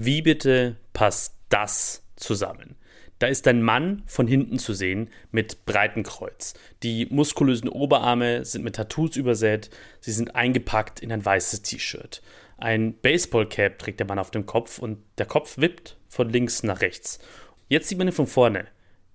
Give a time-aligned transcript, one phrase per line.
[0.00, 2.76] Wie bitte passt das zusammen?
[3.18, 6.54] Da ist ein Mann von hinten zu sehen mit breitem Kreuz.
[6.84, 12.22] Die muskulösen Oberarme sind mit Tattoos übersät, sie sind eingepackt in ein weißes T-Shirt.
[12.58, 16.80] Ein Baseballcap trägt der Mann auf dem Kopf und der Kopf wippt von links nach
[16.80, 17.18] rechts.
[17.66, 18.68] Jetzt sieht man ihn von vorne.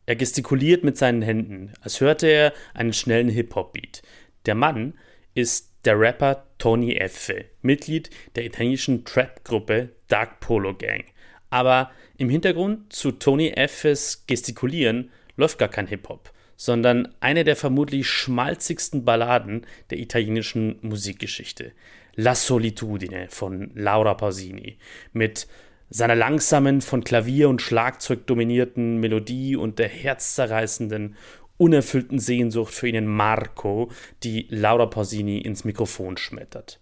[0.05, 4.01] Er gestikuliert mit seinen Händen, als hörte er einen schnellen Hip-Hop-Beat.
[4.45, 4.95] Der Mann
[5.33, 11.05] ist der Rapper Tony Effe, Mitglied der italienischen Trap-Gruppe Dark Polo Gang.
[11.49, 18.07] Aber im Hintergrund zu Tony Effes Gestikulieren läuft gar kein Hip-Hop, sondern eine der vermutlich
[18.07, 21.71] schmalzigsten Balladen der italienischen Musikgeschichte.
[22.13, 24.77] La Solitudine von Laura Pausini
[25.13, 25.47] mit
[25.89, 31.15] seiner langsamen, von Klavier und Schlagzeug dominierten Melodie und der herzzerreißenden
[31.57, 33.89] unerfüllten Sehnsucht für ihn Marco,
[34.21, 36.79] die Laura Pausini ins Mikrofon schmettert.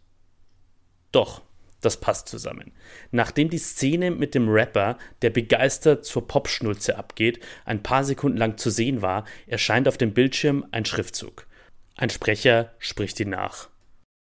[1.13, 1.41] Doch,
[1.81, 2.71] das passt zusammen.
[3.11, 8.57] Nachdem die Szene mit dem Rapper, der begeistert zur Popschnulze abgeht, ein paar Sekunden lang
[8.57, 11.47] zu sehen war, erscheint auf dem Bildschirm ein Schriftzug.
[11.95, 13.69] Ein Sprecher spricht ihn nach.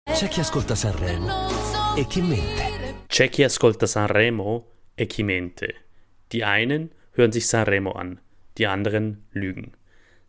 [0.08, 1.48] C'è chi ascolta Sanremo
[1.96, 2.62] e chi mente.
[3.08, 4.66] C'è chi ascolta Sanremo
[4.96, 5.74] e chi mente.
[6.32, 8.20] Die einen hören sich Sanremo an,
[8.58, 9.72] die anderen lügen.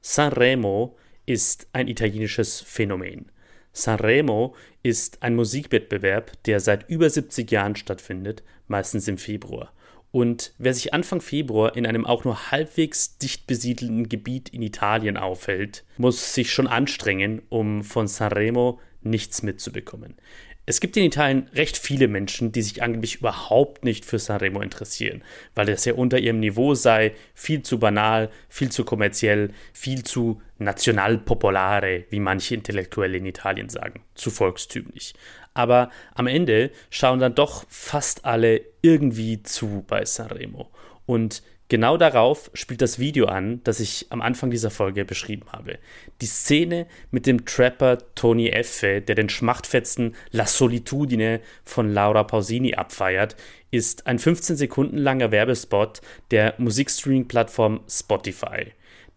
[0.02, 3.32] Sanremo ist ein italienisches Phänomen.
[3.74, 9.74] Sanremo ist ein Musikwettbewerb, der seit über 70 Jahren stattfindet, meistens im Februar.
[10.12, 15.18] Und wer sich Anfang Februar in einem auch nur halbwegs dicht besiedelten Gebiet in Italien
[15.18, 20.16] aufhält, muss sich schon anstrengen, um von Sanremo nichts mitzubekommen.
[20.66, 25.24] Es gibt in Italien recht viele Menschen, die sich angeblich überhaupt nicht für Sanremo interessieren,
[25.56, 30.42] weil es ja unter ihrem Niveau sei, viel zu banal, viel zu kommerziell, viel zu
[30.64, 35.14] nationalpopolare, wie manche Intellektuelle in Italien sagen, zu volkstümlich.
[35.54, 40.72] Aber am Ende schauen dann doch fast alle irgendwie zu bei Sanremo.
[41.06, 45.80] Und Genau darauf spielt das Video an, das ich am Anfang dieser Folge beschrieben habe.
[46.22, 52.76] Die Szene mit dem Trapper Tony Effe, der den Schmachtfetzen La Solitudine von Laura Pausini
[52.76, 53.36] abfeiert,
[53.72, 58.74] ist ein 15 Sekunden langer Werbespot der Musikstreaming-Plattform Spotify,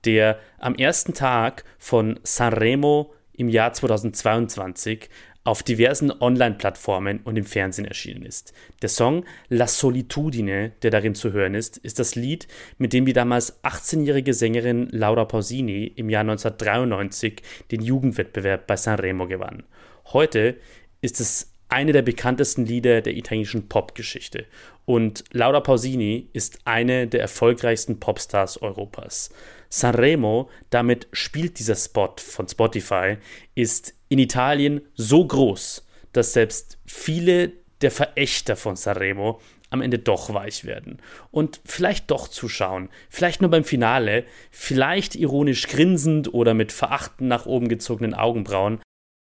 [0.06, 5.10] der am ersten Tag von Sanremo im Jahr 2022
[5.44, 8.52] auf diversen Online-Plattformen und im Fernsehen erschienen ist.
[8.82, 13.12] Der Song La Solitudine, der darin zu hören ist, ist das Lied, mit dem die
[13.12, 19.62] damals 18-jährige Sängerin Laura Pausini im Jahr 1993 den Jugendwettbewerb bei Sanremo gewann.
[20.06, 20.56] Heute
[21.00, 24.46] ist es eine der bekanntesten Lieder der italienischen Popgeschichte
[24.84, 29.30] und Laura Pausini ist eine der erfolgreichsten Popstars Europas.
[29.68, 33.16] Sanremo, damit spielt dieser Spot von Spotify,
[33.54, 39.40] ist in Italien so groß, dass selbst viele der Verächter von Sanremo
[39.70, 40.98] am Ende doch weich werden.
[41.30, 47.46] Und vielleicht doch zuschauen, vielleicht nur beim Finale, vielleicht ironisch grinsend oder mit verachten nach
[47.46, 48.80] oben gezogenen Augenbrauen,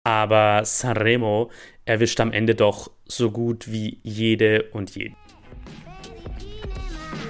[0.05, 1.51] aber Sanremo
[1.85, 5.15] erwischt am Ende doch so gut wie jede und jeden.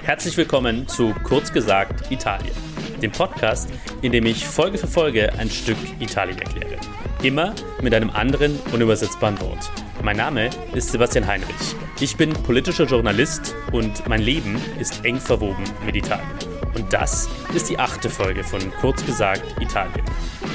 [0.03, 2.55] Herzlich willkommen zu Kurz gesagt Italien,
[2.99, 3.69] dem Podcast,
[4.01, 6.77] in dem ich Folge für Folge ein Stück Italien erkläre.
[7.23, 9.69] Immer mit einem anderen unübersetzbaren Wort.
[10.03, 11.75] Mein Name ist Sebastian Heinrich.
[11.99, 16.29] Ich bin politischer Journalist und mein Leben ist eng verwoben mit Italien.
[16.75, 20.05] Und das ist die achte Folge von Kurz gesagt Italien.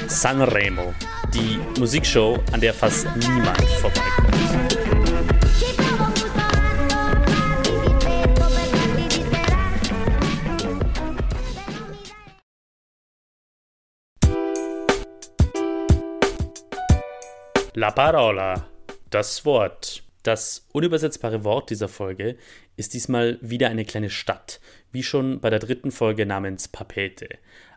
[0.07, 0.93] Sanremo,
[1.33, 4.84] die Musikshow, an der fast niemand vorbeikommt.
[17.77, 18.69] La parola,
[19.09, 20.01] das Wort.
[20.23, 22.37] Das unübersetzbare Wort dieser Folge
[22.77, 24.61] ist diesmal wieder eine kleine Stadt,
[24.93, 27.27] wie schon bei der dritten Folge namens Papete.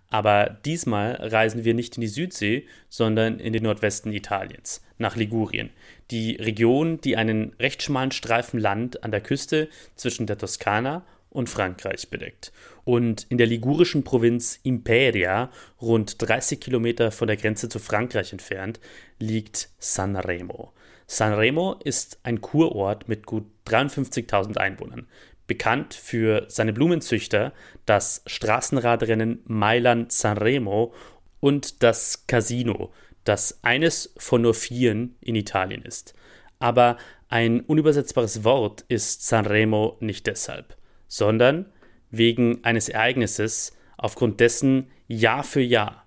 [0.08, 5.70] Aber diesmal reisen wir nicht in die Südsee, sondern in den Nordwesten Italiens, nach Ligurien,
[6.12, 11.48] die Region, die einen recht schmalen Streifen Land an der Küste zwischen der Toskana und
[11.48, 12.52] Frankreich bedeckt.
[12.84, 18.80] Und in der ligurischen Provinz Imperia, rund 30 Kilometer von der Grenze zu Frankreich entfernt,
[19.18, 20.72] liegt Sanremo.
[21.06, 25.06] Sanremo ist ein Kurort mit gut 53.000 Einwohnern,
[25.46, 27.52] bekannt für seine Blumenzüchter,
[27.86, 30.92] das Straßenradrennen Mailand-Sanremo
[31.40, 32.92] und das Casino,
[33.24, 36.14] das eines von nur vieren in Italien ist.
[36.58, 36.98] Aber
[37.28, 40.78] ein unübersetzbares Wort ist Sanremo nicht deshalb
[41.08, 41.66] sondern
[42.10, 46.06] wegen eines Ereignisses, aufgrund dessen Jahr für Jahr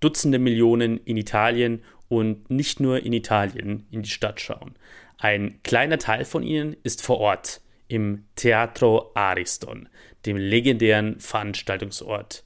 [0.00, 4.74] Dutzende Millionen in Italien und nicht nur in Italien in die Stadt schauen.
[5.18, 9.88] Ein kleiner Teil von ihnen ist vor Ort im Teatro Ariston,
[10.24, 12.44] dem legendären Veranstaltungsort.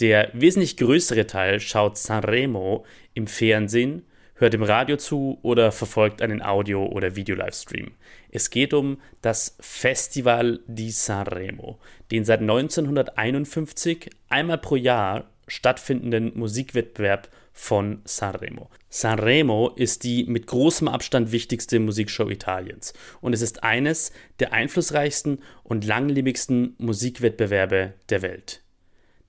[0.00, 2.84] Der wesentlich größere Teil schaut Sanremo
[3.14, 4.04] im Fernsehen,
[4.42, 7.92] hört im Radio zu oder verfolgt einen Audio- oder Video-Livestream.
[8.28, 11.78] Es geht um das Festival di Sanremo,
[12.10, 18.68] den seit 1951 einmal pro Jahr stattfindenden Musikwettbewerb von Sanremo.
[18.88, 25.40] Sanremo ist die mit großem Abstand wichtigste Musikshow Italiens und es ist eines der einflussreichsten
[25.62, 28.61] und langlebigsten Musikwettbewerbe der Welt.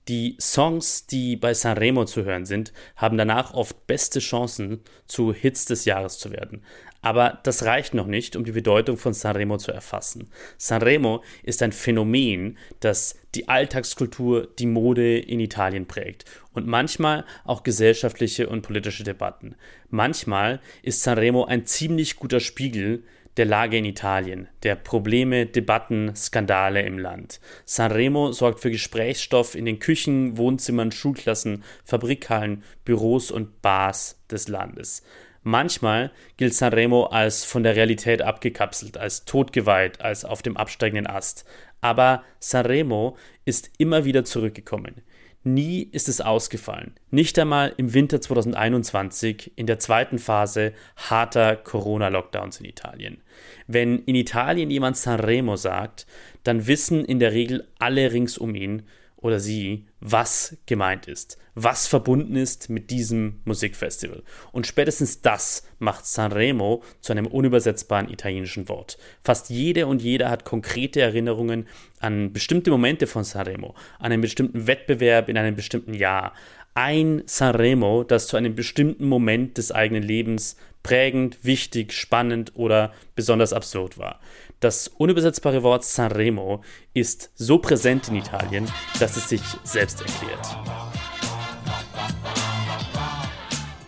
[0.08, 5.64] Die Songs, die bei Sanremo zu hören sind, haben danach oft beste Chancen, zu Hits
[5.64, 6.62] des Jahres zu werden.
[7.00, 10.30] Aber das reicht noch nicht, um die Bedeutung von Sanremo zu erfassen.
[10.56, 16.24] Sanremo ist ein Phänomen, das die Alltagskultur, die Mode in Italien prägt
[16.54, 19.54] und manchmal auch gesellschaftliche und politische Debatten.
[19.90, 23.04] Manchmal ist Sanremo ein ziemlich guter Spiegel
[23.36, 27.40] der Lage in Italien, der Probleme, Debatten, Skandale im Land.
[27.64, 35.02] Sanremo sorgt für Gesprächsstoff in den Küchen, Wohnzimmern, Schulklassen, Fabrikhallen, Büros und Bars des Landes.
[35.42, 41.44] Manchmal gilt Sanremo als von der Realität abgekapselt, als totgeweiht, als auf dem absteigenden Ast.
[41.82, 45.02] Aber Sanremo ist immer wieder zurückgekommen.
[45.46, 46.94] Nie ist es ausgefallen.
[47.10, 53.20] Nicht einmal im Winter 2021 in der zweiten Phase harter Corona-Lockdowns in Italien.
[53.66, 56.06] Wenn in Italien jemand Sanremo sagt,
[56.44, 58.84] dann wissen in der Regel alle rings um ihn,
[59.24, 64.22] oder sie, was gemeint ist, was verbunden ist mit diesem Musikfestival.
[64.52, 68.98] Und spätestens das macht Sanremo zu einem unübersetzbaren italienischen Wort.
[69.22, 71.66] Fast jede und jeder hat konkrete Erinnerungen
[72.00, 76.34] an bestimmte Momente von Sanremo, an einen bestimmten Wettbewerb in einem bestimmten Jahr.
[76.74, 83.54] Ein Sanremo, das zu einem bestimmten Moment des eigenen Lebens prägend, wichtig, spannend oder besonders
[83.54, 84.20] absurd war.
[84.64, 86.62] Das unübersetzbare Wort Sanremo
[86.94, 88.66] ist so präsent in Italien,
[88.98, 90.56] dass es sich selbst erklärt.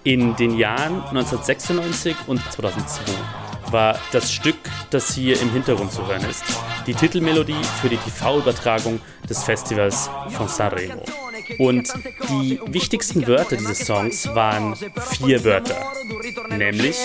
[0.05, 3.11] In den Jahren 1996 und 2002
[3.71, 4.59] war das Stück,
[4.91, 6.45] das hier im Hintergrund zu hören ist,
[6.87, 9.01] die Titelmelodie für die TV-Übertragung
[9.31, 11.03] des Festivals von Sanremo.
[11.59, 11.91] Und
[12.29, 14.77] die wichtigsten Wörter dieses Songs waren
[15.17, 15.91] vier Wörter,
[16.51, 16.99] nämlich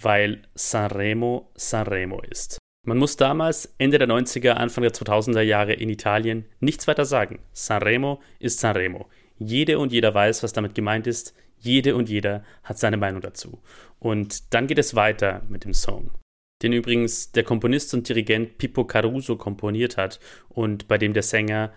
[0.00, 2.58] weil Sanremo Sanremo ist.
[2.86, 7.40] Man muss damals, Ende der 90er, Anfang der 2000er Jahre in Italien, nichts weiter sagen.
[7.52, 9.08] Sanremo ist Sanremo.
[9.38, 11.34] Jede und jeder weiß, was damit gemeint ist.
[11.58, 13.60] Jede und jeder hat seine Meinung dazu.
[13.98, 16.10] Und dann geht es weiter mit dem Song,
[16.62, 21.72] den übrigens der Komponist und Dirigent Pippo Caruso komponiert hat und bei dem der Sänger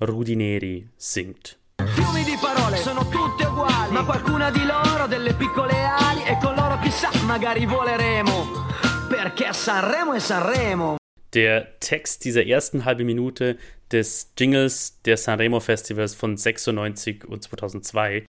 [0.00, 1.58] Rudineri singt.
[1.94, 6.59] Fiumi di parole sono tutte uguali, ma qualcuna di loro delle piccole ali e con
[6.82, 8.66] chissà magari voleremo,
[9.08, 10.96] perché Sanremo è Sanremo.
[11.32, 13.56] Der Text dieser ersten halben Minute
[13.90, 18.24] des Jingles der Sanremo Festivals von 96 und 2002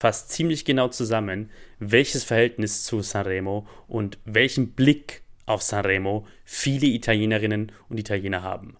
[0.00, 7.72] fasst ziemlich genau zusammen, welches Verhältnis zu Sanremo und welchen Blick auf Sanremo viele Italienerinnen
[7.88, 8.76] und Italiener haben.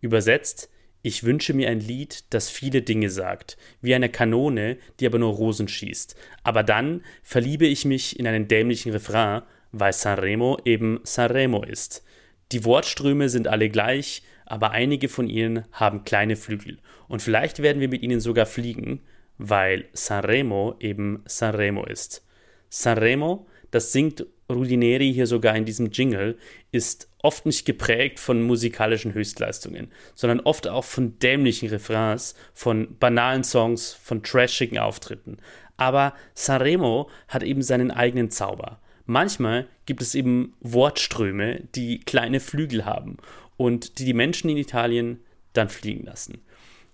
[0.00, 0.70] Übersetzt,
[1.02, 5.32] ich wünsche mir ein Lied, das viele Dinge sagt, wie eine Kanone, die aber nur
[5.32, 6.16] Rosen schießt.
[6.42, 12.04] Aber dann verliebe ich mich in einen dämlichen Refrain, weil Sanremo eben Sanremo ist.
[12.52, 16.78] Die Wortströme sind alle gleich, aber einige von ihnen haben kleine Flügel.
[17.06, 19.00] Und vielleicht werden wir mit ihnen sogar fliegen,
[19.36, 22.26] weil Sanremo eben Sanremo ist.
[22.70, 26.38] Sanremo, das singt Rudineri hier sogar in diesem Jingle,
[26.72, 33.44] ist oft nicht geprägt von musikalischen Höchstleistungen, sondern oft auch von dämlichen Refrains, von banalen
[33.44, 35.36] Songs, von trashigen Auftritten.
[35.76, 38.80] Aber Sanremo hat eben seinen eigenen Zauber.
[39.04, 43.18] Manchmal gibt es eben Wortströme, die kleine Flügel haben
[43.56, 45.20] und die die Menschen in Italien
[45.52, 46.42] dann fliegen lassen.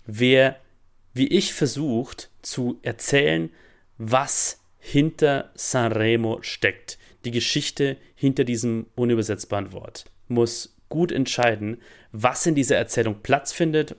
[0.05, 0.59] Wer
[1.15, 3.49] wie ich versucht zu erzählen,
[3.97, 12.53] was hinter Sanremo steckt, die Geschichte hinter diesem unübersetzbaren Wort, muss gut entscheiden, was in
[12.53, 13.95] dieser Erzählung Platz findet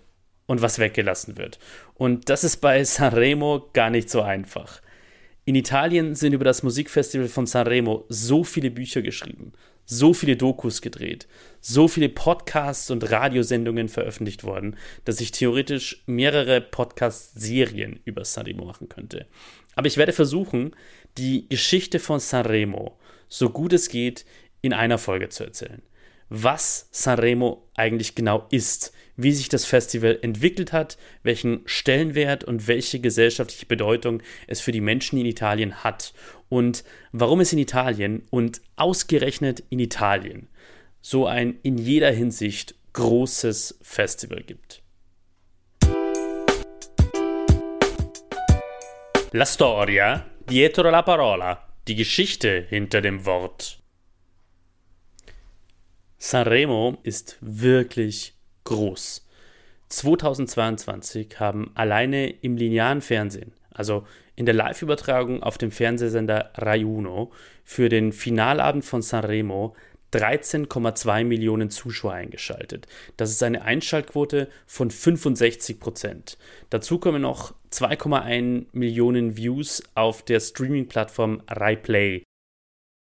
[0.46, 1.58] und was weggelassen wird.
[1.94, 4.80] Und das ist bei Sanremo gar nicht so einfach.
[5.44, 9.54] In Italien sind über das Musikfestival von Sanremo so viele Bücher geschrieben,
[9.86, 11.26] so viele Dokus gedreht,
[11.60, 18.88] so viele Podcasts und Radiosendungen veröffentlicht worden, dass ich theoretisch mehrere Podcast-Serien über Sanremo machen
[18.88, 19.26] könnte.
[19.76, 20.74] Aber ich werde versuchen,
[21.16, 24.24] die Geschichte von Sanremo so gut es geht
[24.62, 25.82] in einer Folge zu erzählen.
[26.28, 33.00] was Sanremo eigentlich genau ist, wie sich das Festival entwickelt hat, welchen Stellenwert und welche
[33.00, 36.12] gesellschaftliche Bedeutung es für die Menschen in Italien hat
[36.48, 40.48] und warum es in Italien und ausgerechnet in Italien
[41.00, 44.82] so ein in jeder Hinsicht großes Festival gibt.
[49.32, 53.82] La storia dietro la parola, die Geschichte hinter dem Wort.
[56.16, 59.26] Sanremo ist wirklich groß.
[59.88, 64.06] 2022 haben alleine im linearen Fernsehen, also
[64.36, 67.32] in der Live-Übertragung auf dem Fernsehsender Rai Uno,
[67.64, 69.74] für den Finalabend von Sanremo
[70.12, 72.86] 13,2 Millionen Zuschauer eingeschaltet.
[73.16, 76.38] Das ist eine Einschaltquote von 65 Prozent.
[76.70, 82.22] Dazu kommen noch 2,1 Millionen Views auf der Streaming-Plattform Rai Play.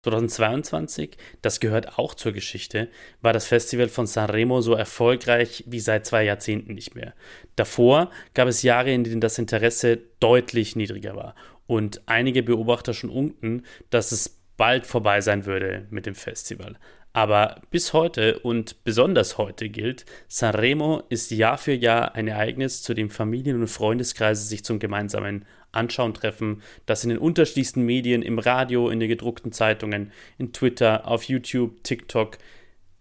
[0.04, 2.90] 2022, das gehört auch zur Geschichte,
[3.22, 7.14] war das Festival von Sanremo so erfolgreich wie seit zwei Jahrzehnten nicht mehr.
[7.58, 11.36] Davor gab es Jahre, in denen das Interesse deutlich niedriger war
[11.68, 16.76] und einige Beobachter schon unten, dass es bald vorbei sein würde mit dem Festival.
[17.14, 22.94] Aber bis heute und besonders heute gilt, Sanremo ist Jahr für Jahr ein Ereignis, zu
[22.94, 28.38] dem Familien und Freundeskreise sich zum gemeinsamen Anschauen treffen, das in den unterschiedlichsten Medien, im
[28.38, 32.38] Radio, in den gedruckten Zeitungen, in Twitter, auf YouTube, TikTok,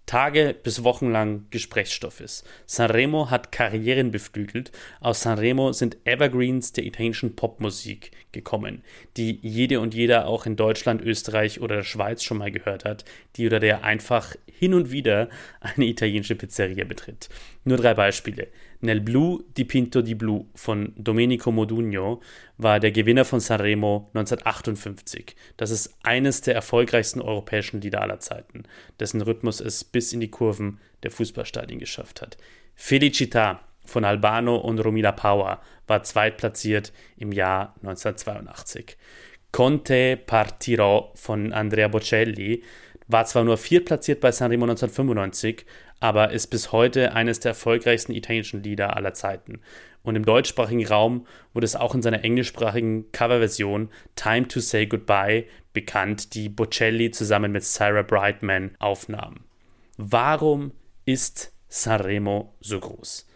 [0.08, 2.44] Tage bis Wochen lang Gesprächsstoff ist.
[2.66, 4.72] Sanremo hat Karrieren beflügelt.
[5.00, 8.82] Aus Sanremo sind Evergreens der italienischen Popmusik gekommen,
[9.16, 13.04] die jede und jeder auch in Deutschland, Österreich oder der Schweiz schon mal gehört hat,
[13.36, 15.28] die oder der einfach hin und wieder
[15.60, 17.28] eine italienische Pizzeria betritt.
[17.64, 18.48] Nur drei Beispiele.
[18.80, 22.20] Nel Blu dipinto di Blu von Domenico Modugno
[22.56, 25.36] war der Gewinner von Sanremo 1958.
[25.56, 28.64] Das ist eines der erfolgreichsten europäischen Lieder aller Zeiten,
[29.00, 32.36] dessen Rhythmus es bis in die Kurven der Fußballstadien geschafft hat.
[32.76, 38.96] Felicità von Albano und Romila Power war zweitplatziert im Jahr 1982.
[39.50, 42.62] Conte Partirò von Andrea Bocelli
[43.08, 45.64] war zwar nur viertplatziert bei Sanremo 1995,
[45.98, 49.60] aber ist bis heute eines der erfolgreichsten italienischen Lieder aller Zeiten.
[50.02, 55.46] Und im deutschsprachigen Raum wurde es auch in seiner englischsprachigen Coverversion Time to Say Goodbye
[55.72, 59.40] bekannt, die Bocelli zusammen mit Sarah Brightman aufnahm.
[59.96, 60.72] Warum
[61.04, 63.26] ist Sanremo so groß?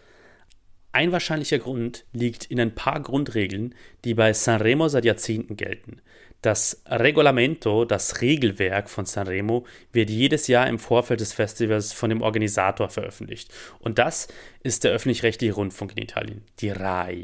[0.93, 3.73] Ein wahrscheinlicher Grund liegt in ein paar Grundregeln,
[4.05, 6.01] die bei Sanremo seit Jahrzehnten gelten.
[6.43, 12.21] Das Regolamento, das Regelwerk von Sanremo, wird jedes Jahr im Vorfeld des Festivals von dem
[12.21, 13.49] Organisator veröffentlicht.
[13.79, 14.27] Und das
[14.61, 17.23] ist der öffentlich-rechtliche Rundfunk in Italien, die RAI.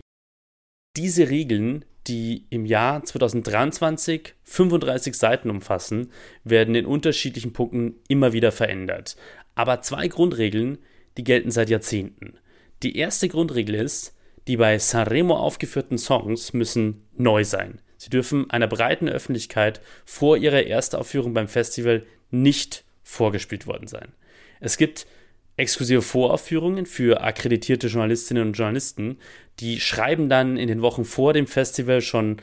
[0.96, 6.14] Diese Regeln, die im Jahr 2023 35 Seiten umfassen,
[6.46, 9.18] werden in unterschiedlichen Punkten immer wieder verändert.
[9.54, 10.78] Aber zwei Grundregeln,
[11.18, 12.40] die gelten seit Jahrzehnten.
[12.84, 14.16] Die erste Grundregel ist,
[14.48, 17.82] die bei Sanremo aufgeführten Songs müssen neu sein.
[18.00, 24.14] Sie dürfen einer breiten Öffentlichkeit vor ihrer Erstaufführung beim Festival nicht vorgespielt worden sein.
[24.62, 25.06] Es gibt
[25.58, 29.18] exklusive Voraufführungen für akkreditierte Journalistinnen und Journalisten,
[29.60, 32.38] die schreiben dann in den Wochen vor dem Festival schon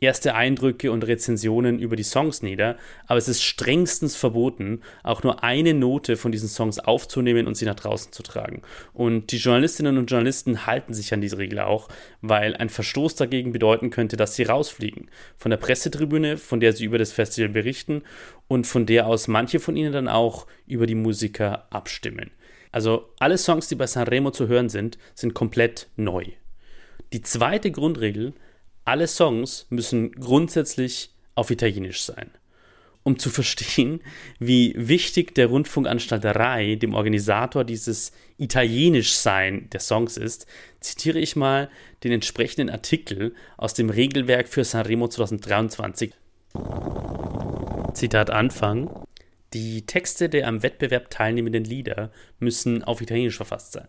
[0.00, 2.76] erste Eindrücke und Rezensionen über die Songs nieder,
[3.06, 7.64] aber es ist strengstens verboten, auch nur eine Note von diesen Songs aufzunehmen und sie
[7.66, 8.62] nach draußen zu tragen.
[8.92, 11.88] Und die Journalistinnen und Journalisten halten sich an diese Regel auch,
[12.22, 15.10] weil ein Verstoß dagegen bedeuten könnte, dass sie rausfliegen.
[15.36, 18.02] Von der Pressetribüne, von der sie über das Festival berichten
[18.48, 22.30] und von der aus manche von ihnen dann auch über die Musiker abstimmen.
[22.72, 26.24] Also alle Songs, die bei Sanremo zu hören sind, sind komplett neu.
[27.12, 28.34] Die zweite Grundregel
[28.90, 32.30] alle Songs müssen grundsätzlich auf Italienisch sein.
[33.04, 34.00] Um zu verstehen,
[34.40, 40.46] wie wichtig der Rundfunkanstalt Rai dem Organisator dieses Italienischsein der Songs ist,
[40.80, 41.70] zitiere ich mal
[42.02, 46.12] den entsprechenden Artikel aus dem Regelwerk für Sanremo 2023.
[47.94, 48.90] Zitat Anfang.
[49.54, 53.88] Die Texte der am Wettbewerb teilnehmenden Lieder müssen auf Italienisch verfasst sein.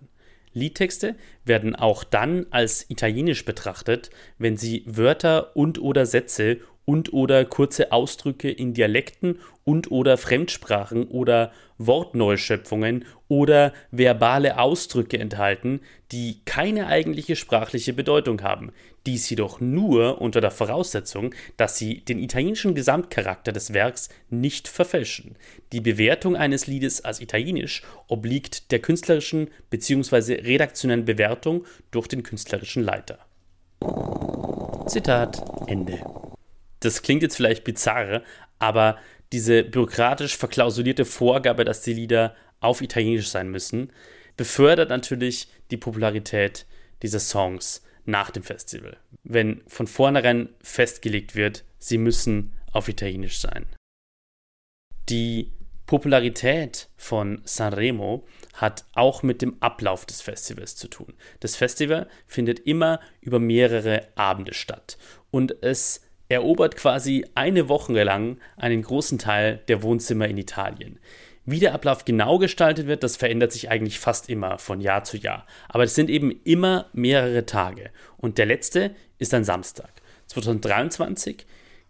[0.54, 1.16] Liedtexte
[1.46, 8.74] werden auch dann als italienisch betrachtet, wenn sie Wörter und/oder Sätze und/oder kurze Ausdrücke in
[8.74, 15.82] Dialekten und/oder Fremdsprachen oder Wortneuschöpfungen oder verbale Ausdrücke enthalten,
[16.12, 18.72] die keine eigentliche sprachliche Bedeutung haben,
[19.06, 25.36] dies jedoch nur unter der Voraussetzung, dass sie den italienischen Gesamtcharakter des Werks nicht verfälschen.
[25.72, 30.42] Die Bewertung eines Liedes als italienisch obliegt der künstlerischen bzw.
[30.42, 33.20] redaktionellen Bewertung durch den künstlerischen Leiter.
[34.88, 36.00] Zitat Ende.
[36.80, 38.24] Das klingt jetzt vielleicht bizarr,
[38.60, 38.98] aber
[39.32, 43.92] diese bürokratisch verklausulierte Vorgabe, dass die Lieder auf Italienisch sein müssen,
[44.38, 46.66] befördert natürlich die Popularität
[47.02, 47.82] dieser Songs
[48.12, 48.98] nach dem Festival.
[49.24, 53.66] Wenn von vornherein festgelegt wird, sie müssen auf Italienisch sein.
[55.10, 55.52] Die
[55.88, 61.14] Popularität von Sanremo hat auch mit dem Ablauf des Festivals zu tun.
[61.42, 64.98] Das Festival findet immer über mehrere Abende statt
[65.32, 70.98] und es erobert quasi eine Woche lang einen großen Teil der Wohnzimmer in Italien.
[71.46, 75.18] Wie der Ablauf genau gestaltet wird, das verändert sich eigentlich fast immer von Jahr zu
[75.18, 75.48] Jahr.
[75.70, 77.90] Aber es sind eben immer mehrere Tage.
[78.18, 79.90] Und der letzte ist ein Samstag.
[80.28, 81.46] 2023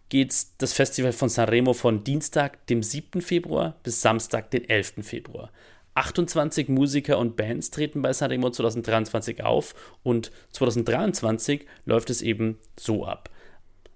[0.08, 3.20] geht das Festival von Sanremo von Dienstag, dem 7.
[3.20, 4.94] Februar bis Samstag, den 11.
[5.02, 5.50] Februar.
[5.94, 13.04] 28 Musiker und Bands treten bei Sanremo 2023 auf und 2023 läuft es eben so
[13.04, 13.28] ab.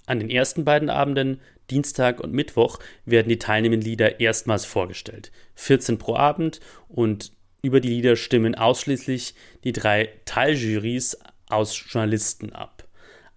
[0.07, 5.33] An den ersten beiden Abenden, Dienstag und Mittwoch, werden die teilnehmenden Lieder erstmals vorgestellt.
[5.57, 7.33] 14 pro Abend und
[7.63, 9.35] über die Lieder stimmen ausschließlich
[9.65, 12.85] die drei Teiljurys aus Journalisten ab.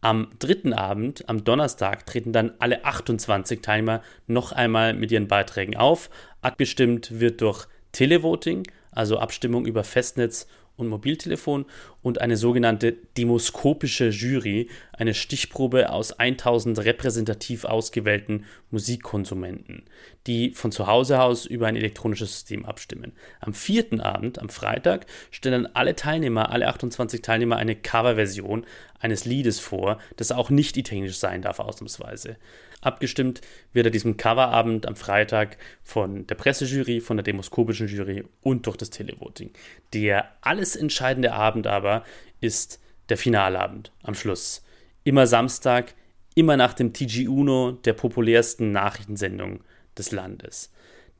[0.01, 5.75] Am dritten Abend, am Donnerstag, treten dann alle 28 Teilnehmer noch einmal mit ihren Beiträgen
[5.75, 6.09] auf.
[6.41, 10.47] Abgestimmt wird durch Televoting, also Abstimmung über Festnetz
[10.79, 11.65] und Mobiltelefon
[12.01, 19.83] und eine sogenannte demoskopische Jury, eine Stichprobe aus 1000 repräsentativ ausgewählten Musikkonsumenten,
[20.27, 23.11] die von zu Hause aus über ein elektronisches System abstimmen.
[23.39, 28.65] Am vierten Abend, am Freitag, stellen alle Teilnehmer, alle 28 Teilnehmer, eine Coverversion
[28.99, 32.37] eines Liedes vor, das auch nicht italienisch sein darf, ausnahmsweise.
[32.81, 33.41] Abgestimmt
[33.73, 38.77] wird er diesem Coverabend am Freitag von der Pressejury, von der demoskopischen Jury und durch
[38.77, 39.51] das Televoting.
[39.93, 42.03] Der alles entscheidende Abend aber
[42.39, 44.63] ist der Finalabend am Schluss.
[45.03, 45.93] Immer Samstag,
[46.35, 49.61] immer nach dem TG Uno, der populärsten Nachrichtensendung
[49.97, 50.71] des Landes.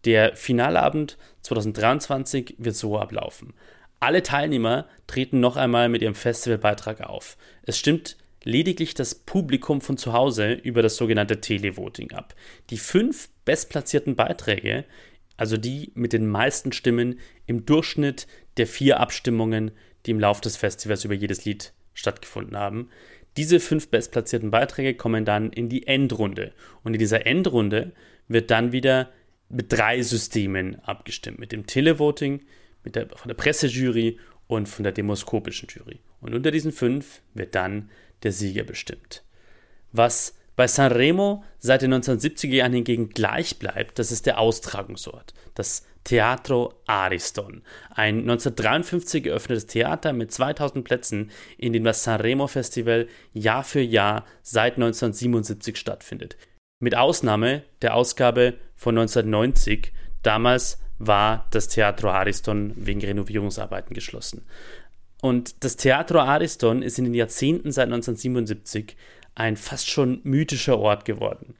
[0.05, 3.53] Der Finalabend 2023 wird so ablaufen.
[3.99, 7.35] Alle Teilnehmer treten noch einmal mit ihrem Festivalbeitrag auf.
[7.63, 12.35] Es stimmt lediglich das Publikum von zu Hause über das sogenannte Televoting ab.
[12.69, 14.85] Die fünf bestplatzierten Beiträge,
[15.37, 18.27] also die mit den meisten Stimmen im Durchschnitt
[18.57, 19.71] der vier Abstimmungen,
[20.05, 22.89] die im Laufe des Festivals über jedes Lied stattgefunden haben,
[23.37, 26.53] diese fünf bestplatzierten Beiträge kommen dann in die Endrunde.
[26.83, 27.93] Und in dieser Endrunde
[28.27, 29.11] wird dann wieder
[29.49, 31.39] mit drei Systemen abgestimmt.
[31.39, 32.41] Mit dem Televoting,
[32.83, 35.99] mit der, von der Pressejury und von der demoskopischen Jury.
[36.21, 37.89] Und unter diesen fünf wird dann
[38.23, 39.23] der Sieger bestimmt.
[39.91, 45.85] Was bei Sanremo seit den 1970er Jahren hingegen gleich bleibt, das ist der Austragungsort, das
[46.03, 53.63] Teatro Ariston, ein 1953 geöffnetes Theater mit 2000 Plätzen, in dem das Sanremo Festival Jahr
[53.63, 56.35] für Jahr seit 1977 stattfindet.
[56.81, 64.45] Mit Ausnahme der Ausgabe von 1990, damals war das Teatro Ariston wegen Renovierungsarbeiten geschlossen.
[65.21, 68.95] Und das Teatro Ariston ist in den Jahrzehnten seit 1977
[69.35, 71.55] ein fast schon mythischer Ort geworden.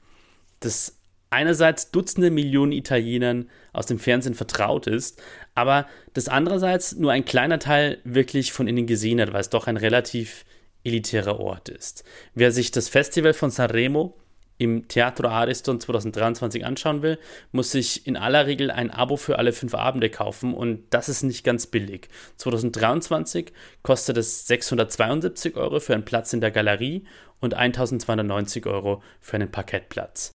[0.60, 0.98] Das
[1.30, 5.22] einerseits Dutzende Millionen Italienern aus dem Fernsehen vertraut ist,
[5.56, 9.67] aber das andererseits nur ein kleiner Teil wirklich von innen gesehen hat, weil es doch
[9.67, 10.45] ein relativ
[10.84, 12.04] elitärer Ort ist.
[12.34, 14.15] Wer sich das Festival von Sanremo
[14.60, 17.17] im Teatro Ariston 2023 anschauen will,
[17.52, 21.24] muss sich in aller Regel ein Abo für alle fünf Abende kaufen und das ist
[21.24, 22.10] nicht ganz billig.
[22.36, 27.06] 2023 kostet es 672 Euro für einen Platz in der Galerie
[27.39, 30.32] und 1290 Euro für einen Parkettplatz.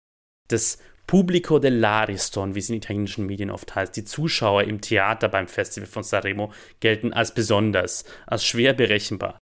[0.48, 5.48] Das Publico dell'Ariston, wie es in italienischen Medien oft heißt, die Zuschauer im Theater beim
[5.48, 9.38] Festival von Sanremo gelten als besonders, als schwer berechenbar.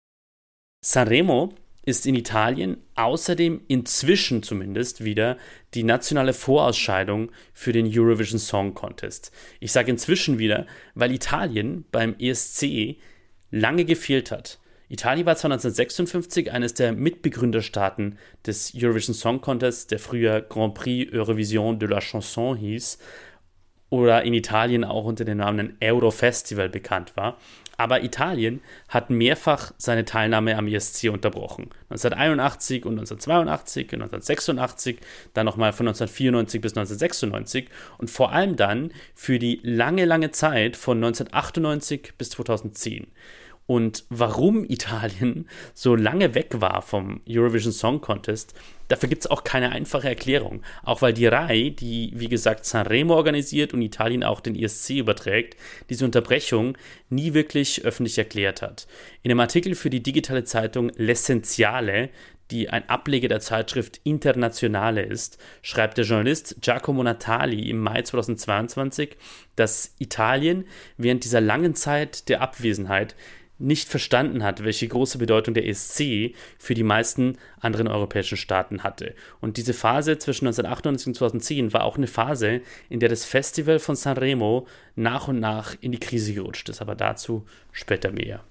[0.85, 1.55] Sanremo
[1.87, 5.37] ist in Italien außerdem inzwischen zumindest wieder
[5.73, 9.31] die nationale Vorausscheidung für den Eurovision Song Contest.
[9.61, 12.97] Ich sage inzwischen wieder, weil Italien beim ESC
[13.51, 14.59] lange gefehlt hat.
[14.89, 21.13] Italien war zwar 1956 eines der Mitbegründerstaaten des Eurovision Song Contest, der früher Grand Prix
[21.13, 22.97] Eurovision de la Chanson hieß,
[23.89, 27.37] oder in Italien auch unter dem Namen Eurofestival bekannt war,
[27.77, 31.69] aber Italien hat mehrfach seine Teilnahme am ESC unterbrochen.
[31.89, 34.97] 1981 und 1982 und 1986,
[35.33, 40.75] dann nochmal von 1994 bis 1996 und vor allem dann für die lange, lange Zeit
[40.75, 43.07] von 1998 bis 2010.
[43.67, 48.55] Und warum Italien so lange weg war vom Eurovision Song Contest,
[48.87, 50.63] dafür gibt es auch keine einfache Erklärung.
[50.83, 55.57] Auch weil die RAI, die wie gesagt Sanremo organisiert und Italien auch den ISC überträgt,
[55.89, 56.77] diese Unterbrechung
[57.09, 58.87] nie wirklich öffentlich erklärt hat.
[59.21, 62.09] In einem Artikel für die digitale Zeitung L'Essenziale
[62.51, 69.17] die ein Ableger der Zeitschrift Internationale ist, schreibt der Journalist Giacomo Natali im Mai 2022,
[69.55, 70.65] dass Italien
[70.97, 73.15] während dieser langen Zeit der Abwesenheit
[73.59, 79.15] nicht verstanden hat, welche große Bedeutung der ESC für die meisten anderen europäischen Staaten hatte.
[79.41, 83.79] Und diese Phase zwischen 1998 und 2010 war auch eine Phase, in der das Festival
[83.79, 88.43] von Sanremo nach und nach in die Krise gerutscht ist, aber dazu später mehr.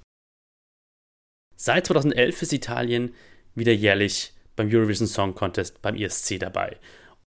[1.57, 3.15] Seit 2011 ist Italien
[3.55, 6.77] wieder jährlich beim Eurovision Song Contest beim ESC dabei.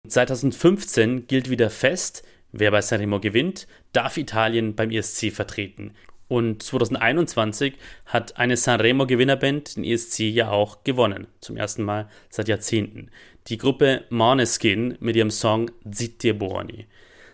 [0.05, 5.95] Und 2015 gilt wieder fest, wer bei Sanremo gewinnt, darf Italien beim ESC vertreten.
[6.31, 7.75] Und 2021
[8.07, 13.11] hat eine Sanremo-Gewinnerband den ESC ja auch gewonnen, zum ersten Mal seit Jahrzehnten.
[13.49, 16.87] Die Gruppe Måneskin mit ihrem Song Zitti e Buoni.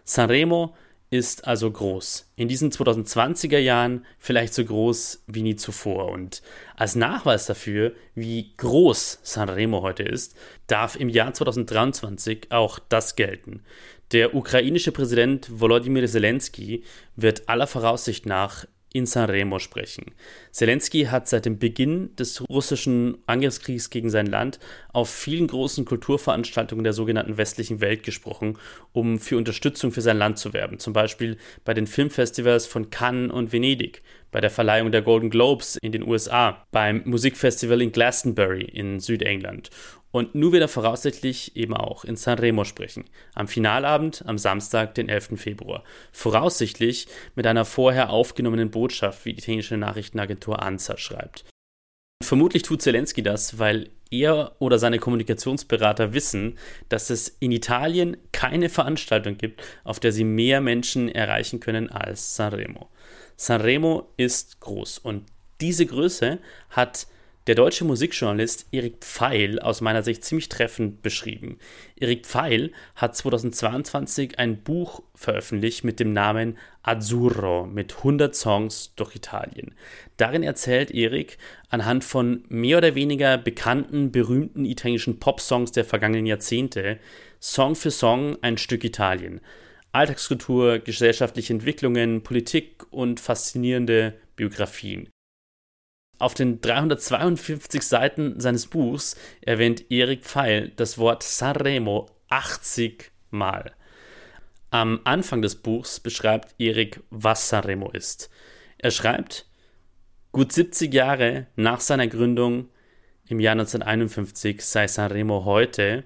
[0.04, 0.74] Sanremo
[1.11, 2.32] ist also groß.
[2.37, 6.09] In diesen 2020er Jahren vielleicht so groß wie nie zuvor.
[6.11, 6.40] Und
[6.74, 13.61] als Nachweis dafür, wie groß Sanremo heute ist, darf im Jahr 2023 auch das gelten.
[14.12, 16.82] Der ukrainische Präsident Volodymyr Zelensky
[17.14, 18.64] wird aller Voraussicht nach
[18.96, 20.12] in Sanremo sprechen.
[20.50, 24.59] Zelensky hat seit dem Beginn des russischen Angriffskriegs gegen sein Land
[24.92, 28.59] auf vielen großen Kulturveranstaltungen der sogenannten westlichen Welt gesprochen,
[28.92, 30.78] um für Unterstützung für sein Land zu werben.
[30.78, 35.76] Zum Beispiel bei den Filmfestivals von Cannes und Venedig, bei der Verleihung der Golden Globes
[35.80, 39.70] in den USA, beim Musikfestival in Glastonbury in Südengland
[40.16, 43.04] und nun wird er voraussichtlich eben auch in Sanremo sprechen.
[43.34, 45.38] Am Finalabend am Samstag, den 11.
[45.38, 45.84] Februar.
[46.10, 51.44] Voraussichtlich mit einer vorher aufgenommenen Botschaft, wie die italienische Nachrichtenagentur ANSA schreibt.
[52.24, 56.56] Vermutlich tut Zelensky das, weil er oder seine Kommunikationsberater wissen,
[56.88, 62.36] dass es in Italien keine Veranstaltung gibt, auf der sie mehr Menschen erreichen können als
[62.36, 62.88] Sanremo.
[63.37, 65.25] Sanremo ist groß und
[65.61, 66.38] diese Größe
[66.70, 67.07] hat
[67.46, 71.59] der deutsche Musikjournalist Erik Pfeil aus meiner Sicht ziemlich treffend beschrieben.
[71.94, 79.14] Erik Pfeil hat 2022 ein Buch veröffentlicht mit dem Namen Azzurro mit 100 Songs durch
[79.14, 79.75] Italien.
[80.16, 86.99] Darin erzählt Erik anhand von mehr oder weniger bekannten, berühmten italienischen Popsongs der vergangenen Jahrzehnte
[87.40, 89.40] Song für Song ein Stück Italien.
[89.96, 95.09] Alltagskultur, gesellschaftliche Entwicklungen, Politik und faszinierende Biografien.
[96.18, 103.72] Auf den 352 Seiten seines Buchs erwähnt Erik Pfeil das Wort Sanremo 80 Mal.
[104.68, 108.28] Am Anfang des Buchs beschreibt Erik, was Sanremo ist.
[108.76, 109.46] Er schreibt,
[110.30, 112.68] gut 70 Jahre nach seiner Gründung
[113.28, 116.04] im Jahr 1951 sei Sanremo heute,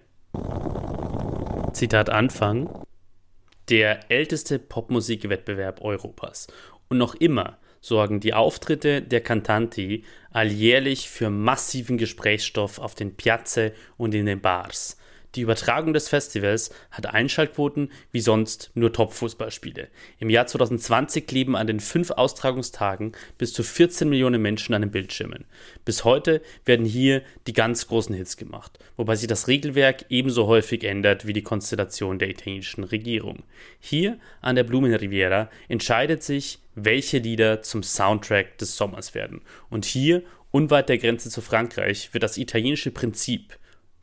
[1.73, 2.87] Zitat Anfang,
[3.71, 6.49] der älteste Popmusikwettbewerb Europas
[6.89, 13.73] und noch immer sorgen die Auftritte der Cantanti alljährlich für massiven Gesprächsstoff auf den Piazze
[13.97, 14.99] und in den Bars.
[15.37, 19.89] Die Übertragung des Festivals hat Einschaltquoten wie sonst nur Top-Fußballspiele.
[20.19, 24.91] Im Jahr 2020 kleben an den fünf Austragungstagen bis zu 14 Millionen Menschen an den
[24.91, 25.45] Bildschirmen.
[25.85, 30.83] Bis heute werden hier die ganz großen Hits gemacht, wobei sich das Regelwerk ebenso häufig
[30.83, 33.45] ändert wie die Konstellation der italienischen Regierung.
[33.79, 39.43] Hier an der Blumenriviera entscheidet sich, welche Lieder zum Soundtrack des Sommers werden.
[39.69, 43.60] Und hier, unweit der Grenze zu Frankreich, wird das italienische Prinzip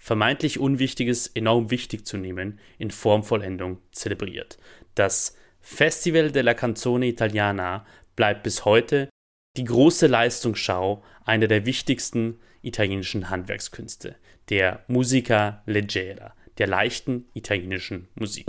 [0.08, 4.58] vermeintlich Unwichtiges enorm wichtig zu nehmen, in Formvollendung zelebriert.
[4.96, 9.10] Das Festival della Canzone Italiana bleibt bis heute
[9.58, 14.16] die große Leistungsschau einer der wichtigsten italienischen Handwerkskünste,
[14.48, 18.46] der Musica Leggera, der leichten italienischen Musik.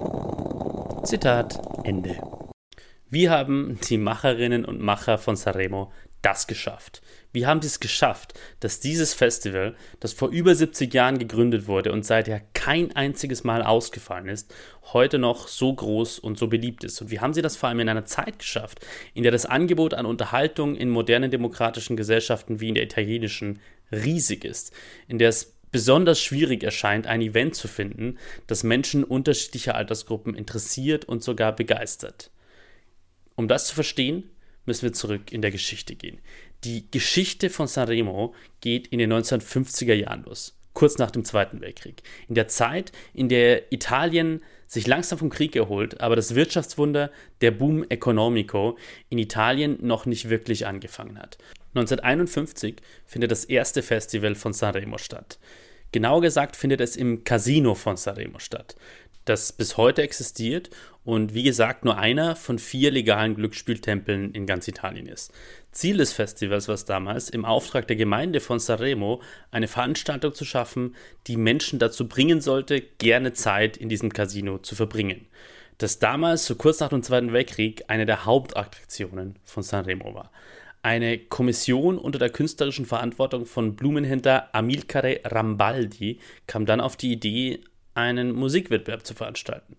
[1.02, 2.20] Zitat Ende.
[3.10, 5.90] Wie haben die Macherinnen und Macher von Sanremo
[6.22, 7.02] das geschafft?
[7.32, 11.92] Wie haben sie es geschafft, dass dieses Festival, das vor über 70 Jahren gegründet wurde
[11.92, 14.52] und seither kein einziges Mal ausgefallen ist,
[14.92, 17.00] heute noch so groß und so beliebt ist?
[17.00, 18.80] Und wie haben sie das vor allem in einer Zeit geschafft,
[19.14, 23.60] in der das Angebot an Unterhaltung in modernen demokratischen Gesellschaften wie in der italienischen
[23.92, 24.72] riesig ist,
[25.06, 31.04] in der es besonders schwierig erscheint, ein Event zu finden, das Menschen unterschiedlicher Altersgruppen interessiert
[31.04, 32.30] und sogar begeistert?
[33.36, 34.30] Um das zu verstehen,
[34.68, 36.18] müssen wir zurück in der Geschichte gehen.
[36.64, 42.02] Die Geschichte von Sanremo geht in den 1950er Jahren los, kurz nach dem Zweiten Weltkrieg.
[42.28, 47.50] In der Zeit, in der Italien sich langsam vom Krieg erholt, aber das Wirtschaftswunder, der
[47.50, 48.76] Boom Economico,
[49.08, 51.38] in Italien noch nicht wirklich angefangen hat.
[51.74, 52.76] 1951
[53.06, 55.38] findet das erste Festival von Sanremo statt.
[55.90, 58.76] Genauer gesagt findet es im Casino von Sanremo statt,
[59.28, 60.70] das bis heute existiert
[61.04, 65.32] und wie gesagt nur einer von vier legalen Glücksspieltempeln in ganz Italien ist.
[65.72, 70.44] Ziel des Festivals war es damals, im Auftrag der Gemeinde von Sanremo eine Veranstaltung zu
[70.44, 75.26] schaffen, die Menschen dazu bringen sollte, gerne Zeit in diesem Casino zu verbringen.
[75.78, 80.32] Das damals, so kurz nach dem Zweiten Weltkrieg, eine der Hauptattraktionen von Sanremo war.
[80.82, 87.60] Eine Kommission unter der künstlerischen Verantwortung von Blumenhändler Amilcare Rambaldi kam dann auf die Idee,
[87.98, 89.76] einen Musikwettbewerb zu veranstalten.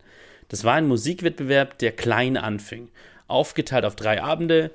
[0.49, 2.89] Das war ein Musikwettbewerb, der klein anfing,
[3.27, 4.71] aufgeteilt auf drei Abende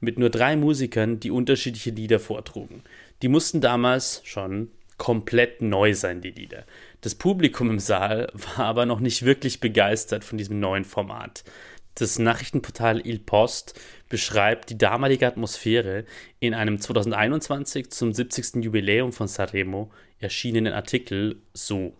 [0.00, 2.82] mit nur drei Musikern, die unterschiedliche Lieder vortrugen.
[3.22, 6.64] Die mussten damals schon komplett neu sein, die Lieder.
[7.00, 11.44] Das Publikum im Saal war aber noch nicht wirklich begeistert von diesem neuen Format.
[11.96, 16.04] Das Nachrichtenportal Il Post beschreibt die damalige Atmosphäre
[16.40, 18.64] in einem 2021 zum 70.
[18.64, 19.92] Jubiläum von Sanremo
[20.24, 21.94] erschienenen Artikel so.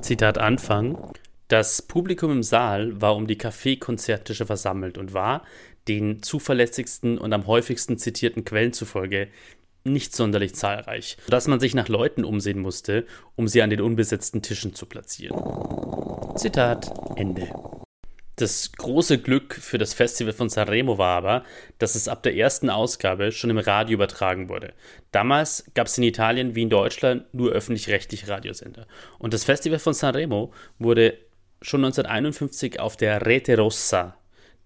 [0.00, 0.98] Zitat Anfang.
[1.46, 5.44] Das Publikum im Saal war um die Kaffeekonzerttische versammelt und war,
[5.86, 9.28] den zuverlässigsten und am häufigsten zitierten Quellen zufolge,
[9.84, 13.04] nicht sonderlich zahlreich, dass man sich nach Leuten umsehen musste,
[13.36, 15.38] um sie an den unbesetzten Tischen zu platzieren.
[16.36, 17.50] Zitat Ende.
[18.42, 21.44] Das große Glück für das Festival von Sanremo war aber,
[21.78, 24.72] dass es ab der ersten Ausgabe schon im Radio übertragen wurde.
[25.12, 28.88] Damals gab es in Italien wie in Deutschland nur öffentlich-rechtliche Radiosender.
[29.20, 31.18] Und das Festival von Sanremo wurde
[31.60, 34.16] schon 1951 auf der Rete Rossa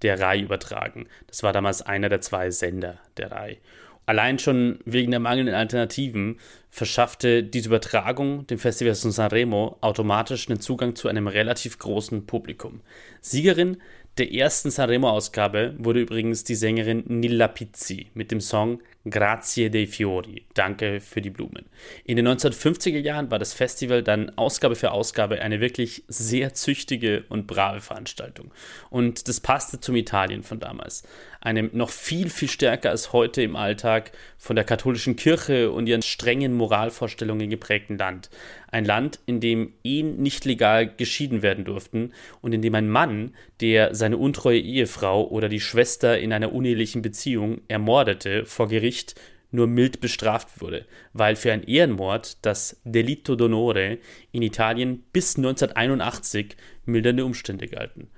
[0.01, 1.07] der RAI übertragen.
[1.27, 3.59] Das war damals einer der zwei Sender der RAI.
[4.07, 6.39] Allein schon wegen der mangelnden Alternativen
[6.71, 12.81] verschaffte diese Übertragung dem Festival von Sanremo automatisch einen Zugang zu einem relativ großen Publikum.
[13.21, 13.79] Siegerin
[14.19, 20.47] der ersten Sanremo-Ausgabe wurde übrigens die Sängerin Nilla Pizzi mit dem Song Grazie dei Fiori,
[20.55, 21.67] Danke für die Blumen.
[22.05, 27.25] In den 1950er Jahren war das Festival dann Ausgabe für Ausgabe eine wirklich sehr züchtige
[27.29, 28.51] und brave Veranstaltung.
[28.91, 31.05] Und das passte zum Italien von damals.
[31.41, 36.03] Einem noch viel, viel stärker als heute im Alltag von der katholischen Kirche und ihren
[36.03, 38.31] strengen Moralvorstellungen geprägten Land.
[38.69, 43.35] Ein Land, in dem Ehen nicht legal geschieden werden durften und in dem ein Mann,
[43.61, 49.21] der seine untreue Ehefrau oder die Schwester in einer unehelichen Beziehung ermordete, vor Gericht
[49.53, 53.99] nur mild bestraft wurde, weil für einen Ehrenmord das Delitto d'onore
[54.33, 58.09] in Italien bis 1981 mildernde Umstände galten.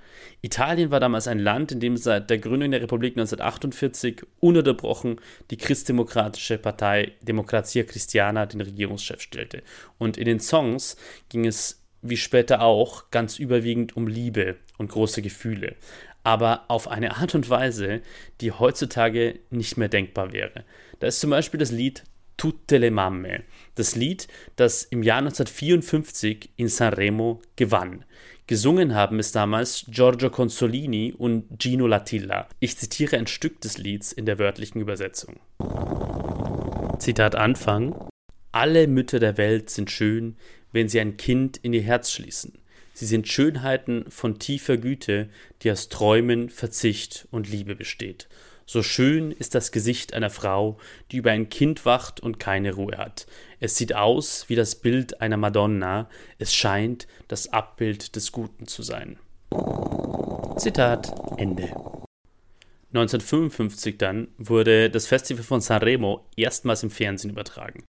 [0.41, 5.57] Italien war damals ein Land, in dem seit der Gründung der Republik 1948 ununterbrochen die
[5.57, 9.61] christdemokratische Partei Democrazia Cristiana den Regierungschef stellte.
[9.97, 10.97] Und in den Songs
[11.29, 15.75] ging es, wie später auch, ganz überwiegend um Liebe und große Gefühle.
[16.23, 18.01] Aber auf eine Art und Weise,
[18.41, 20.65] die heutzutage nicht mehr denkbar wäre.
[20.99, 22.03] Da ist zum Beispiel das Lied
[22.37, 23.43] Tutte le Mamme,
[23.75, 28.05] das Lied, das im Jahr 1954 in Sanremo gewann.
[28.47, 32.47] Gesungen haben es damals Giorgio Consolini und Gino Latilla.
[32.59, 35.39] Ich zitiere ein Stück des Lieds in der wörtlichen Übersetzung.
[36.97, 38.07] Zitat Anfang.
[38.51, 40.37] Alle Mütter der Welt sind schön,
[40.71, 42.57] wenn sie ein Kind in ihr Herz schließen.
[42.99, 45.29] Sie sind Schönheiten von tiefer Güte,
[45.61, 48.27] die aus Träumen, Verzicht und Liebe besteht.
[48.65, 50.77] So schön ist das Gesicht einer Frau,
[51.09, 53.25] die über ein Kind wacht und keine Ruhe hat.
[53.61, 56.09] Es sieht aus wie das Bild einer Madonna,
[56.39, 59.17] es scheint das Abbild des Guten zu sein.
[60.57, 61.71] Zitat Ende.
[62.93, 67.85] 1955 dann wurde das Festival von Sanremo erstmals im Fernsehen übertragen.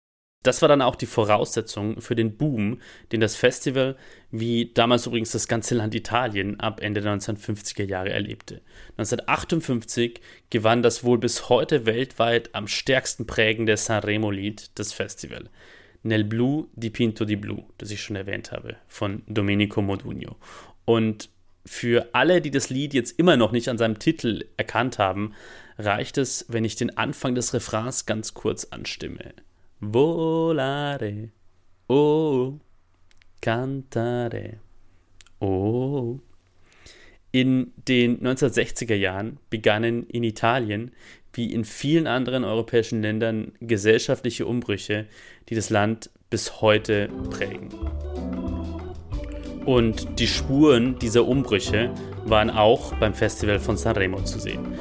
[0.46, 2.80] Das war dann auch die Voraussetzung für den Boom,
[3.10, 3.96] den das Festival,
[4.30, 8.60] wie damals übrigens das ganze Land Italien, ab Ende der 1950er Jahre erlebte.
[8.96, 15.50] 1958 gewann das wohl bis heute weltweit am stärksten prägende Sanremo-Lied das Festival.
[16.04, 20.36] Nel Blu di Pinto di Blu, das ich schon erwähnt habe, von Domenico Modugno.
[20.84, 21.28] Und
[21.64, 25.32] für alle, die das Lied jetzt immer noch nicht an seinem Titel erkannt haben,
[25.76, 29.34] reicht es, wenn ich den Anfang des Refrains ganz kurz anstimme.
[29.80, 31.28] Volare,
[31.88, 32.54] oh,
[33.42, 34.58] cantare,
[35.40, 36.18] oh.
[37.30, 40.92] In den 1960er Jahren begannen in Italien,
[41.34, 45.06] wie in vielen anderen europäischen Ländern, gesellschaftliche Umbrüche,
[45.50, 47.68] die das Land bis heute prägen.
[49.66, 51.92] Und die Spuren dieser Umbrüche
[52.24, 54.74] waren auch beim Festival von Sanremo zu sehen.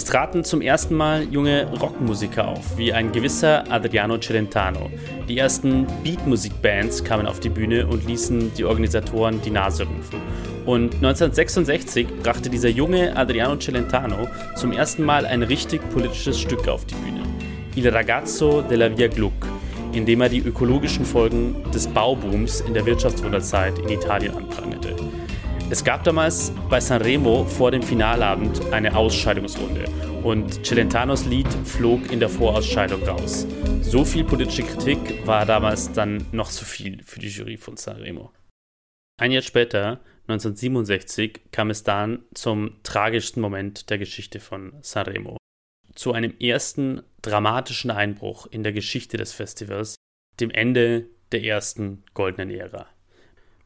[0.00, 4.90] Es traten zum ersten Mal junge Rockmusiker auf, wie ein gewisser Adriano Celentano.
[5.28, 10.18] Die ersten Beatmusikbands kamen auf die Bühne und ließen die Organisatoren die Nase rümpfen.
[10.64, 16.86] Und 1966 brachte dieser junge Adriano Celentano zum ersten Mal ein richtig politisches Stück auf
[16.86, 17.20] die Bühne.
[17.76, 19.46] Il ragazzo della Via Gluck,
[19.92, 24.96] in dem er die ökologischen Folgen des Baubooms in der Wirtschaftswunderzeit in Italien anprangerte.
[25.70, 29.84] Es gab damals bei Sanremo vor dem Finalabend eine Ausscheidungsrunde
[30.24, 33.46] und Celentanos Lied flog in der Vorausscheidung raus.
[33.80, 38.32] So viel politische Kritik war damals dann noch zu viel für die Jury von Sanremo.
[39.20, 45.36] Ein Jahr später, 1967, kam es dann zum tragischsten Moment der Geschichte von Sanremo.
[45.94, 49.94] Zu einem ersten dramatischen Einbruch in der Geschichte des Festivals,
[50.40, 52.88] dem Ende der ersten goldenen Ära.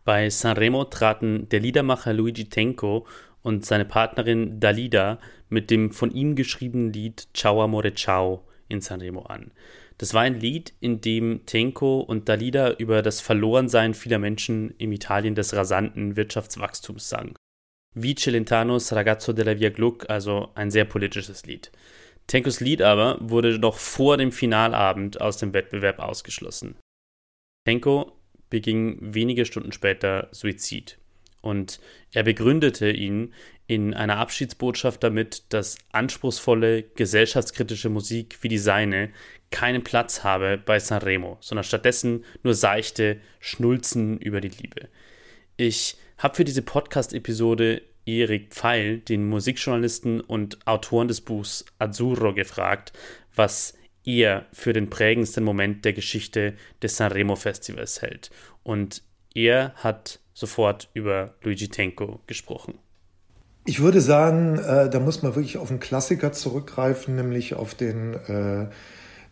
[0.05, 3.07] Bei Sanremo traten der Liedermacher Luigi Tenco
[3.43, 9.23] und seine Partnerin Dalida mit dem von ihm geschriebenen Lied Ciao Amore Ciao in Sanremo
[9.23, 9.53] an.
[9.99, 14.93] Das war ein Lied, in dem Tenco und Dalida über das Verlorensein vieler Menschen im
[14.93, 17.35] Italien des rasanten Wirtschaftswachstums sangen.
[17.95, 21.71] Wie Celentanos Ragazzo della Via Gluck, also ein sehr politisches Lied.
[22.27, 26.77] Tenkos Lied aber wurde noch vor dem Finalabend aus dem Wettbewerb ausgeschlossen.
[27.67, 28.13] Tenko
[28.55, 30.97] beging wenige Stunden später Suizid.
[31.41, 31.81] Und
[32.13, 33.35] er begründete ihn
[33.67, 39.11] in einer Abschiedsbotschaft damit, dass anspruchsvolle, gesellschaftskritische Musik wie die seine
[39.51, 44.89] keinen Platz habe bei Sanremo, sondern stattdessen nur seichte Schnulzen über die Liebe.
[45.57, 52.93] Ich habe für diese Podcast-Episode Erik Pfeil, den Musikjournalisten und Autoren des Buchs Azzurro, gefragt,
[53.35, 58.31] was er für den prägendsten Moment der Geschichte des Sanremo Festivals hält.
[58.63, 59.03] Und
[59.35, 62.79] er hat sofort über Luigi Tenco gesprochen.
[63.67, 68.15] Ich würde sagen, äh, da muss man wirklich auf einen Klassiker zurückgreifen, nämlich auf den,
[68.15, 68.69] äh,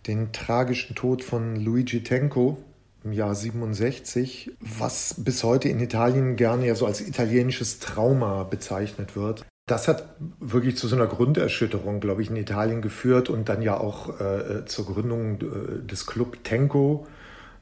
[0.06, 2.56] den tragischen Tod von Luigi Tenco
[3.04, 9.16] im Jahr 67, was bis heute in Italien gerne ja so als italienisches Trauma bezeichnet
[9.16, 9.44] wird.
[9.72, 10.04] Das hat
[10.38, 14.66] wirklich zu so einer Grunderschütterung, glaube ich, in Italien geführt und dann ja auch äh,
[14.66, 17.06] zur Gründung äh, des Club Tenco,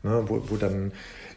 [0.02, 0.90] ne, wo, wo dann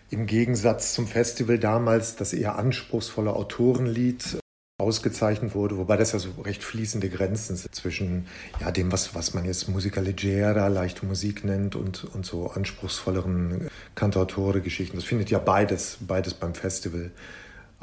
[0.09, 4.39] im Gegensatz zum Festival damals das eher anspruchsvolle Autorenlied
[4.79, 8.25] ausgezeichnet wurde, wobei das ja so recht fließende Grenzen sind zwischen
[8.59, 13.69] ja, dem, was, was man jetzt Musica leggera, leichte Musik nennt und, und so anspruchsvolleren
[13.93, 14.97] Cantautore-Geschichten.
[14.97, 17.11] Das findet ja beides, beides beim Festival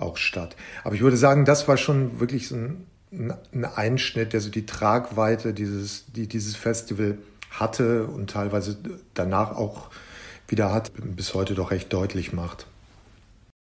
[0.01, 0.57] auch statt.
[0.85, 2.87] Aber ich würde sagen, das war schon wirklich so ein,
[3.53, 7.19] ein Einschnitt, der so die Tragweite dieses, die dieses Festival
[7.51, 8.77] hatte und teilweise
[9.15, 9.91] danach auch
[10.49, 12.67] wieder hat, bis heute doch recht deutlich macht.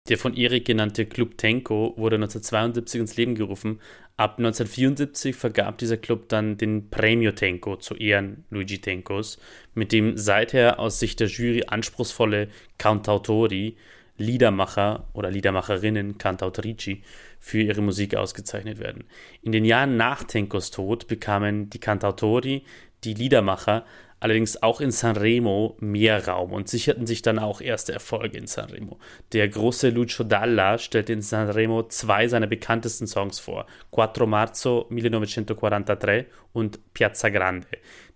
[0.09, 3.81] Der von Erik genannte Club Tenko wurde 1972 ins Leben gerufen.
[4.17, 9.39] Ab 1974 vergab dieser Club dann den Premio Tenko zu Ehren Luigi Tenkos,
[9.75, 13.77] mit dem seither aus Sicht der Jury anspruchsvolle Cantautori
[14.19, 17.03] Liedermacher oder Liedermacherinnen, Cantautrici,
[17.39, 19.05] für ihre Musik ausgezeichnet werden.
[19.43, 22.65] In den Jahren nach Tenkos Tod bekamen die Cantautori,
[23.05, 23.85] die Liedermacher,
[24.21, 28.99] allerdings auch in Sanremo mehr Raum und sicherten sich dann auch erste Erfolge in Sanremo.
[29.33, 36.27] Der große Lucio Dalla stellte in Sanremo zwei seiner bekanntesten Songs vor, Quattro Marzo 1943
[36.53, 37.67] und Piazza Grande.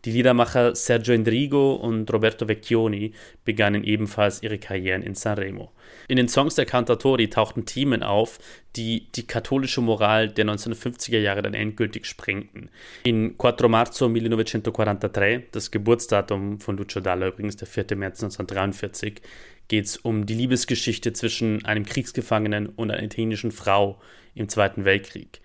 [0.07, 3.13] Die Liedermacher Sergio Endrigo und Roberto Vecchioni
[3.45, 5.73] begannen ebenfalls ihre Karrieren in Sanremo.
[6.09, 8.39] In den Songs der Cantatori tauchten Themen auf,
[8.77, 12.71] die die katholische Moral der 1950er Jahre dann endgültig sprengten.
[13.05, 17.97] In Quattro Marzo 1943, das Geburtsdatum von Lucio Dalla übrigens der 4.
[17.97, 19.21] März 1943,
[19.69, 24.01] geht es um die Liebesgeschichte zwischen einem Kriegsgefangenen und einer italienischen Frau
[24.35, 25.41] im Zweiten Weltkrieg.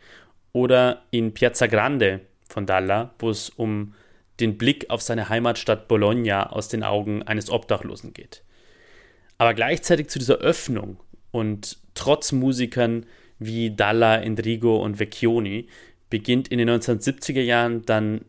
[0.52, 3.94] Oder in Piazza Grande von Dalla, wo es um
[4.40, 8.44] den Blick auf seine Heimatstadt Bologna aus den Augen eines Obdachlosen geht.
[9.38, 10.98] Aber gleichzeitig zu dieser Öffnung
[11.36, 13.06] und trotz Musikern
[13.40, 15.68] wie Dalla, Endrigo und Vecchioni
[16.10, 18.24] beginnt in den 1970er Jahren dann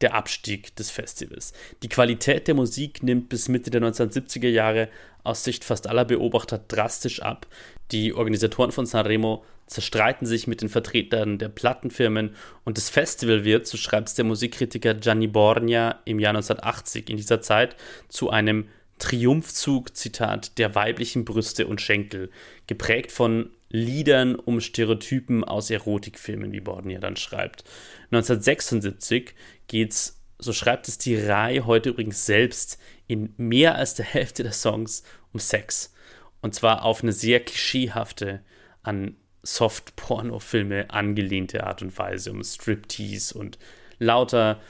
[0.00, 1.52] der Abstieg des Festivals.
[1.82, 4.88] Die Qualität der Musik nimmt bis Mitte der 1970er Jahre
[5.24, 7.48] aus Sicht fast aller Beobachter drastisch ab.
[7.90, 13.66] Die Organisatoren von Sanremo zerstreiten sich mit den Vertretern der Plattenfirmen und das Festival wird,
[13.66, 17.74] so schreibt es der Musikkritiker Gianni Borgna im Jahr 1980 in dieser Zeit,
[18.08, 18.68] zu einem
[18.98, 22.30] Triumphzug, Zitat, der weiblichen Brüste und Schenkel,
[22.66, 27.64] geprägt von Liedern um Stereotypen aus Erotikfilmen, wie Borgna dann schreibt.
[28.10, 29.34] 1976
[29.66, 34.52] geht's, so schreibt es die Rai heute übrigens selbst, in mehr als der Hälfte der
[34.52, 35.92] Songs um Sex.
[36.40, 38.42] Und zwar auf eine sehr klischeehafte,
[38.82, 43.58] an Soft-Porno-Filme angelehnte Art und Weise, um Striptease und
[43.98, 44.60] lauter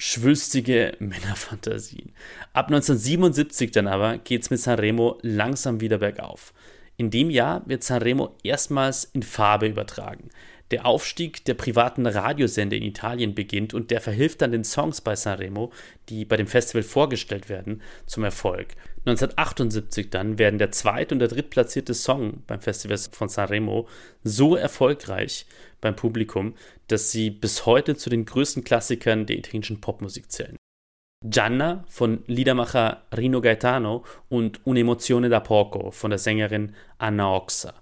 [0.00, 2.12] schwülstige Männerfantasien.
[2.54, 6.54] Ab 1977 dann aber geht es mit Sanremo langsam wieder bergauf.
[6.96, 10.30] In dem Jahr wird Sanremo erstmals in Farbe übertragen.
[10.70, 15.16] Der Aufstieg der privaten Radiosender in Italien beginnt und der verhilft dann den Songs bei
[15.16, 15.70] Sanremo,
[16.08, 18.68] die bei dem Festival vorgestellt werden, zum Erfolg.
[19.06, 23.88] 1978 dann werden der zweit- und der drittplatzierte Song beim Festival von Sanremo
[24.24, 25.46] so erfolgreich
[25.80, 26.54] beim Publikum,
[26.88, 30.56] dass sie bis heute zu den größten Klassikern der italienischen Popmusik zählen.
[31.22, 37.74] Gianna von Liedermacher Rino Gaetano und Un'emozione da poco von der Sängerin Anna Oxa.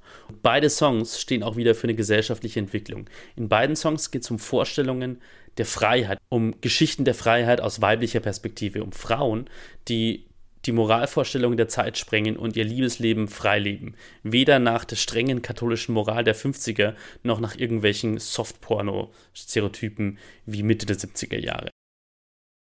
[0.43, 3.09] Beide Songs stehen auch wieder für eine gesellschaftliche Entwicklung.
[3.37, 5.21] In beiden Songs geht es um Vorstellungen
[5.57, 9.49] der Freiheit, um Geschichten der Freiheit aus weiblicher Perspektive, um Frauen,
[9.87, 10.28] die
[10.69, 13.95] die Moralvorstellungen der Zeit sprengen und ihr Liebesleben frei leben.
[14.23, 20.97] Weder nach der strengen katholischen Moral der 50er noch nach irgendwelchen Softporno-Stereotypen wie Mitte der
[20.97, 21.71] 70er Jahre.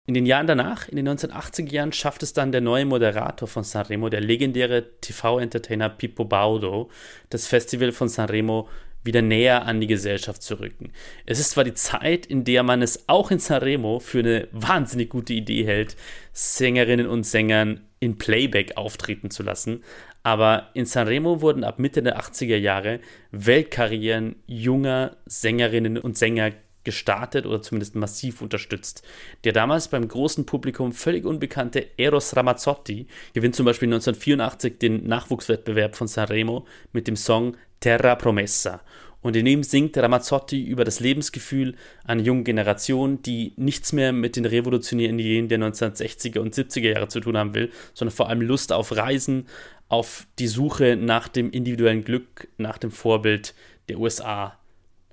[0.09, 3.62] In den Jahren danach, in den 1980er Jahren, schafft es dann der neue Moderator von
[3.62, 6.90] Sanremo, der legendäre TV-Entertainer Pippo Baudo,
[7.30, 8.68] das Festival von Sanremo
[9.05, 10.92] wieder näher an die Gesellschaft zu rücken.
[11.26, 15.11] Es ist zwar die Zeit, in der man es auch in Sanremo für eine wahnsinnig
[15.11, 15.96] gute Idee hält,
[16.32, 19.82] Sängerinnen und Sängern in Playback auftreten zu lassen,
[20.22, 23.00] aber in Sanremo wurden ab Mitte der 80er Jahre
[23.32, 26.53] Weltkarrieren junger Sängerinnen und Sänger
[26.84, 29.03] gestartet oder zumindest massiv unterstützt.
[29.44, 35.94] Der damals beim großen Publikum völlig unbekannte Eros Ramazzotti gewinnt zum Beispiel 1984 den Nachwuchswettbewerb
[35.94, 38.80] von Sanremo mit dem Song Terra Promessa.
[39.20, 44.36] Und in ihm singt Ramazzotti über das Lebensgefühl einer jungen Generation, die nichts mehr mit
[44.36, 48.40] den revolutionären Ideen der 1960er und 70er Jahre zu tun haben will, sondern vor allem
[48.40, 49.46] Lust auf Reisen,
[49.88, 53.54] auf die Suche nach dem individuellen Glück, nach dem Vorbild
[53.88, 54.58] der USA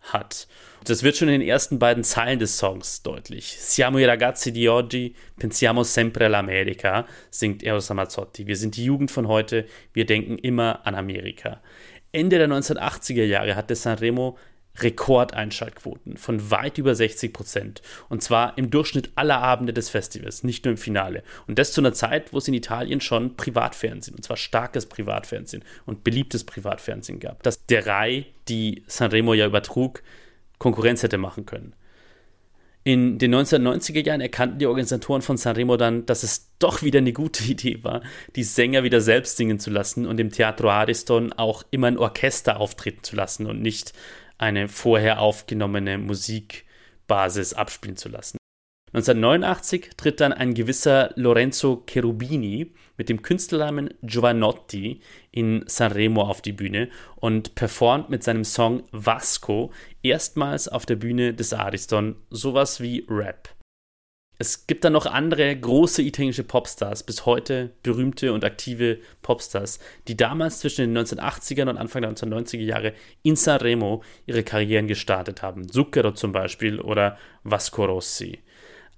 [0.02, 0.48] hat.
[0.86, 3.58] Das wird schon in den ersten beiden Zeilen des Songs deutlich.
[3.60, 8.48] Siamo i ragazzi di oggi, pensiamo sempre all'America, singt Eros Ramazzotti.
[8.48, 11.62] Wir sind die Jugend von heute, wir denken immer an Amerika.
[12.12, 14.38] Ende der 1980er Jahre hatte Sanremo
[14.78, 17.82] Rekordeinschaltquoten von weit über 60 Prozent.
[18.08, 21.24] Und zwar im Durchschnitt aller Abende des Festivals, nicht nur im Finale.
[21.48, 25.64] Und das zu einer Zeit, wo es in Italien schon Privatfernsehen, und zwar starkes Privatfernsehen
[25.86, 27.44] und beliebtes Privatfernsehen gab.
[27.44, 30.02] Dass der Rai, die Sanremo ja übertrug,
[30.60, 31.74] Konkurrenz hätte machen können.
[32.84, 37.14] In den 1990er Jahren erkannten die Organisatoren von Sanremo dann, dass es doch wieder eine
[37.14, 38.02] gute Idee war,
[38.36, 42.60] die Sänger wieder selbst singen zu lassen und im Teatro Ariston auch immer ein Orchester
[42.60, 43.94] auftreten zu lassen und nicht
[44.38, 48.39] eine vorher aufgenommene Musikbasis abspielen zu lassen.
[48.94, 56.54] 1989 tritt dann ein gewisser Lorenzo Cherubini mit dem Künstlernamen Giovanotti in Sanremo auf die
[56.54, 59.72] Bühne und performt mit seinem Song Vasco
[60.02, 63.50] erstmals auf der Bühne des Ariston sowas wie Rap.
[64.42, 70.16] Es gibt dann noch andere große italienische Popstars, bis heute berühmte und aktive Popstars, die
[70.16, 75.70] damals zwischen den 1980ern und Anfang der 1990er Jahre in Sanremo ihre Karrieren gestartet haben.
[75.70, 78.40] Zucchero zum Beispiel oder Vasco Rossi.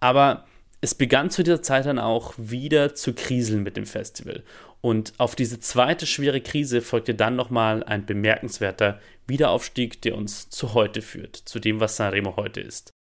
[0.01, 0.45] Aber
[0.81, 4.43] es begann zu dieser Zeit dann auch wieder zu kriseln mit dem Festival.
[4.81, 10.73] Und auf diese zweite schwere Krise folgte dann nochmal ein bemerkenswerter Wiederaufstieg, der uns zu
[10.73, 12.91] heute führt, zu dem, was Sanremo heute ist.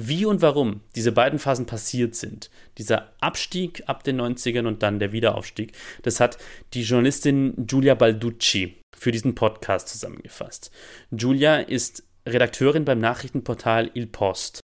[0.00, 4.98] Wie und warum diese beiden Phasen passiert sind, dieser Abstieg ab den 90ern und dann
[4.98, 6.38] der Wiederaufstieg, das hat
[6.74, 10.72] die Journalistin Giulia Balducci für diesen Podcast zusammengefasst.
[11.10, 14.60] Giulia ist Redakteurin beim Nachrichtenportal Il Post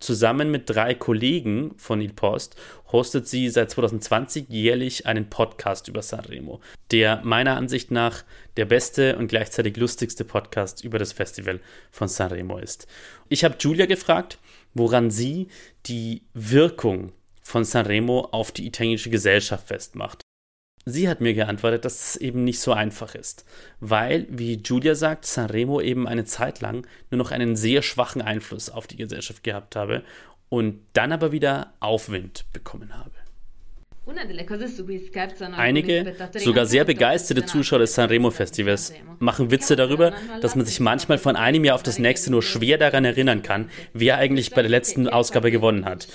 [0.00, 2.56] Zusammen mit drei Kollegen von Il Post
[2.90, 8.24] hostet sie seit 2020 jährlich einen Podcast über Sanremo, der meiner Ansicht nach
[8.56, 12.86] der beste und gleichzeitig lustigste Podcast über das Festival von Sanremo ist.
[13.28, 14.38] Ich habe Julia gefragt,
[14.72, 15.48] woran sie
[15.84, 20.22] die Wirkung von Sanremo auf die italienische Gesellschaft festmacht.
[20.86, 23.44] Sie hat mir geantwortet, dass es eben nicht so einfach ist,
[23.80, 28.70] weil, wie Julia sagt, Sanremo eben eine Zeit lang nur noch einen sehr schwachen Einfluss
[28.70, 30.02] auf die Gesellschaft gehabt habe
[30.48, 33.19] und dann aber wieder Aufwind bekommen habe.
[35.56, 41.36] Einige, sogar sehr begeisterte Zuschauer des Sanremo-Festivals machen Witze darüber, dass man sich manchmal von
[41.36, 45.06] einem Jahr auf das nächste nur schwer daran erinnern kann, wer eigentlich bei der letzten
[45.06, 46.08] Ausgabe gewonnen hat.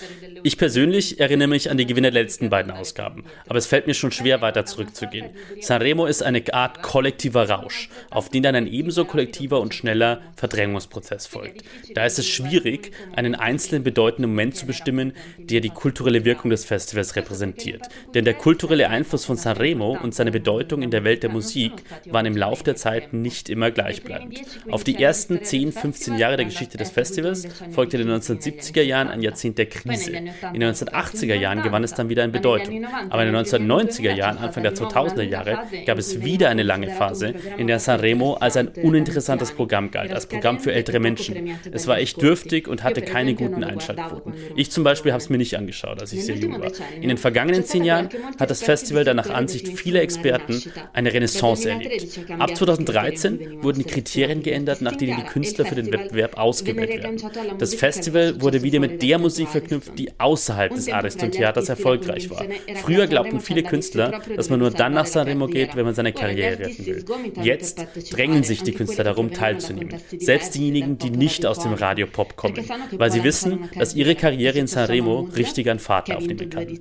[0.43, 3.93] Ich persönlich erinnere mich an die Gewinner der letzten beiden Ausgaben, aber es fällt mir
[3.93, 5.29] schon schwer, weiter zurückzugehen.
[5.61, 11.27] Sanremo ist eine Art kollektiver Rausch, auf den dann ein ebenso kollektiver und schneller Verdrängungsprozess
[11.27, 11.63] folgt.
[11.93, 16.65] Da ist es schwierig, einen einzelnen bedeutenden Moment zu bestimmen, der die kulturelle Wirkung des
[16.65, 17.84] Festivals repräsentiert.
[18.13, 21.71] Denn der kulturelle Einfluss von Sanremo und seine Bedeutung in der Welt der Musik
[22.05, 24.41] waren im Laufe der Zeit nicht immer gleichbleibend.
[24.69, 29.07] Auf die ersten 10, 15 Jahre der Geschichte des Festivals folgte in den 1970er Jahren
[29.09, 30.11] ein Jahrzehnt der Krise.
[30.11, 32.85] In den 1980er Jahren gewann es dann wieder an Bedeutung.
[33.09, 37.33] Aber in den 1990er Jahren, Anfang der 2000er Jahre, gab es wieder eine lange Phase,
[37.57, 41.57] in der Sanremo als ein uninteressantes Programm galt, als Programm für ältere Menschen.
[41.71, 44.33] Es war echt dürftig und hatte keine guten Einschaltquoten.
[44.55, 46.71] Ich zum Beispiel habe es mir nicht angeschaut, als ich sehr jung war.
[46.99, 48.09] In den vergangenen zehn Jahren
[48.39, 50.61] hat das Festival dann nach Ansicht vieler Experten
[50.93, 52.19] eine Renaissance erlebt.
[52.39, 57.21] Ab 2013 wurden die Kriterien geändert, nach denen die Künstler für den Wettbewerb ausgewählt werden.
[57.57, 62.45] Das Festival wurde wieder mit der Musik verknüpft, die außerhalb des Ariston-Theaters erfolgreich war.
[62.83, 66.59] Früher glaubten viele Künstler, dass man nur dann nach Sanremo geht, wenn man seine Karriere
[66.59, 67.05] retten will.
[67.41, 69.99] Jetzt drängen sich die Künstler darum, teilzunehmen.
[70.17, 74.67] Selbst diejenigen, die nicht aus dem Radiopop kommen, weil sie wissen, dass ihre Karriere in
[74.67, 76.79] Sanremo richtig an Fahrt aufnehmen kann.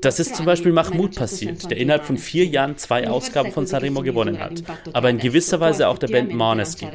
[0.00, 4.02] Das ist zum Beispiel Mahmoud passiert, der innerhalb von vier Jahren zwei Ausgaben von Sanremo
[4.02, 6.90] gewonnen hat, aber in gewisser Weise auch der Band Måneskin.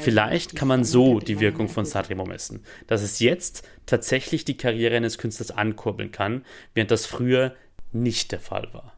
[0.00, 4.96] Vielleicht kann man so die Wirkung von Sanremo messen, dass es jetzt tatsächlich die Karriere
[4.96, 6.44] eines Künstlers ankurbeln kann,
[6.74, 7.54] während das früher
[7.92, 8.94] nicht der Fall war.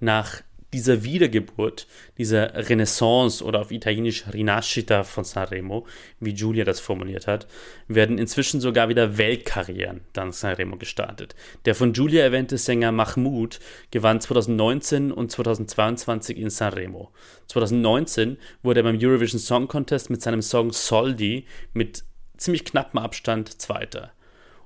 [0.00, 0.42] Nach
[0.72, 1.86] dieser Wiedergeburt,
[2.18, 5.86] dieser Renaissance oder auf Italienisch Rinascita von Sanremo,
[6.20, 7.46] wie Giulia das formuliert hat,
[7.88, 11.34] werden inzwischen sogar wieder Weltkarrieren dank Sanremo gestartet.
[11.64, 13.60] Der von Giulia erwähnte Sänger Mahmoud
[13.90, 17.12] gewann 2019 und 2022 in Sanremo.
[17.48, 22.04] 2019 wurde er beim Eurovision Song Contest mit seinem Song Soldi mit
[22.36, 24.12] ziemlich knappem Abstand Zweiter.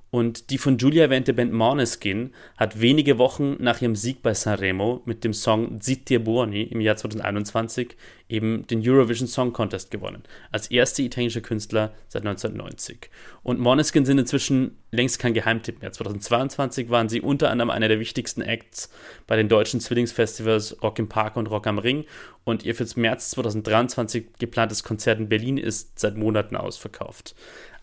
[0.09, 5.01] Und die von Julia erwähnte Band Måneskin hat wenige Wochen nach ihrem Sieg bei Sanremo
[5.05, 7.97] mit dem Song Zitti Buoni im Jahr 2021
[8.29, 13.09] eben den Eurovision Song Contest gewonnen, als erste italienische Künstler seit 1990.
[13.43, 15.91] Und Måneskin sind inzwischen längst kein Geheimtipp mehr.
[15.91, 18.89] 2022 waren sie unter anderem einer der wichtigsten Acts
[19.27, 22.05] bei den deutschen Zwillingsfestivals Rock im Park und Rock am Ring
[22.45, 27.35] und ihr fürs März 2023 geplantes Konzert in Berlin ist seit Monaten ausverkauft.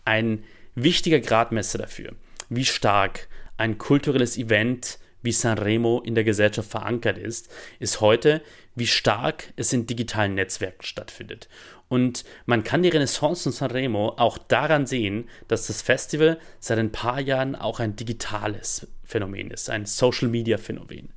[0.05, 0.43] Ein
[0.75, 2.11] wichtiger Gradmesser dafür,
[2.49, 7.49] wie stark ein kulturelles Event wie Sanremo in der Gesellschaft verankert ist,
[7.79, 8.41] ist heute,
[8.75, 11.49] wie stark es in digitalen Netzwerken stattfindet.
[11.87, 16.91] Und man kann die Renaissance von Sanremo auch daran sehen, dass das Festival seit ein
[16.91, 21.09] paar Jahren auch ein digitales Phänomen ist, ein Social-Media-Phänomen.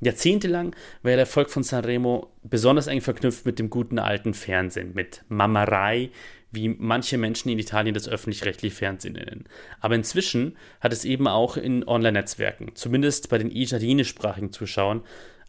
[0.00, 5.22] Jahrzehntelang war der Erfolg von Sanremo besonders eng verknüpft mit dem guten alten Fernsehen, mit
[5.28, 6.10] Mamerei,
[6.52, 9.44] wie manche Menschen in Italien das öffentlich-rechtliche Fernsehen nennen.
[9.80, 15.02] Aber inzwischen hat es eben auch in Online-Netzwerken, zumindest bei den italienischsprachigen Zuschauern,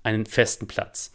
[0.03, 1.11] einen festen Platz.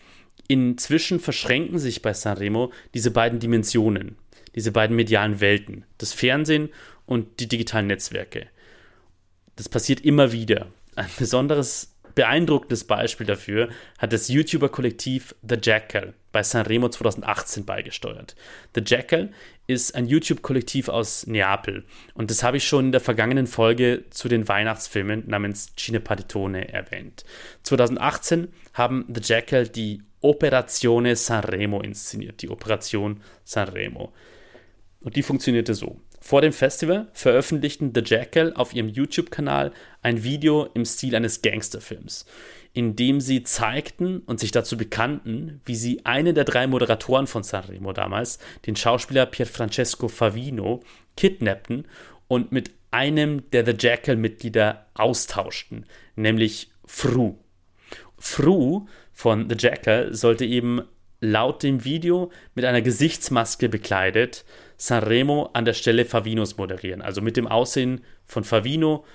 [0.48, 4.16] Inzwischen verschränken sich bei Sanremo diese beiden Dimensionen,
[4.54, 6.70] diese beiden medialen Welten, das Fernsehen
[7.04, 8.48] und die digitalen Netzwerke.
[9.56, 10.68] Das passiert immer wieder.
[10.94, 13.68] Ein besonderes beeindruckendes Beispiel dafür
[13.98, 18.34] hat das YouTuber-Kollektiv The Jackal bei Sanremo 2018 beigesteuert.
[18.74, 19.32] The Jackal
[19.66, 24.28] ist ein YouTube-Kollektiv aus Neapel und das habe ich schon in der vergangenen Folge zu
[24.28, 27.24] den Weihnachtsfilmen namens Cine Paritone erwähnt.
[27.64, 34.12] 2018 haben The Jackal die Operazione Sanremo inszeniert, die Operation Sanremo.
[35.00, 36.00] Und die funktionierte so.
[36.20, 42.26] Vor dem Festival veröffentlichten The Jackal auf ihrem YouTube-Kanal ein Video im Stil eines Gangsterfilms,
[42.76, 47.42] in dem sie zeigten und sich dazu bekannten, wie sie einen der drei Moderatoren von
[47.42, 50.82] Sanremo damals, den Schauspieler Pierfrancesco Favino,
[51.16, 51.86] kidnappten
[52.28, 57.38] und mit einem der The Jackal-Mitglieder austauschten, nämlich Fru.
[58.18, 60.82] Fru von The Jackal sollte eben
[61.22, 64.44] laut dem Video mit einer Gesichtsmaske bekleidet
[64.76, 67.00] Sanremo an der Stelle Favinos moderieren.
[67.00, 69.06] Also mit dem Aussehen von Favino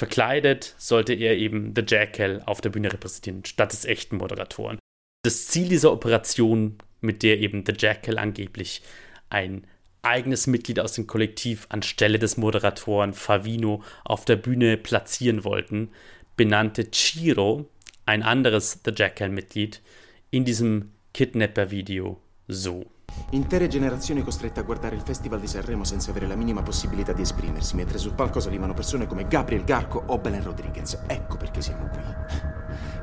[0.00, 4.78] verkleidet sollte er eben The Jackal auf der Bühne repräsentieren, statt des echten Moderatoren.
[5.22, 8.80] Das Ziel dieser Operation, mit der eben The Jackal angeblich
[9.28, 9.66] ein
[10.00, 15.90] eigenes Mitglied aus dem Kollektiv anstelle des Moderatoren Favino auf der Bühne platzieren wollten,
[16.34, 17.68] benannte Ciro,
[18.06, 19.82] ein anderes The Jackal-Mitglied,
[20.30, 22.90] in diesem Kidnapper-Video so.
[23.30, 27.22] Intere generazioni costrette a guardare il Festival di Sanremo senza avere la minima possibilità di
[27.22, 30.98] esprimersi, mentre sul palco salivano persone come Gabriel Garco o Belen Rodriguez.
[31.06, 32.00] Ecco perché siamo qui.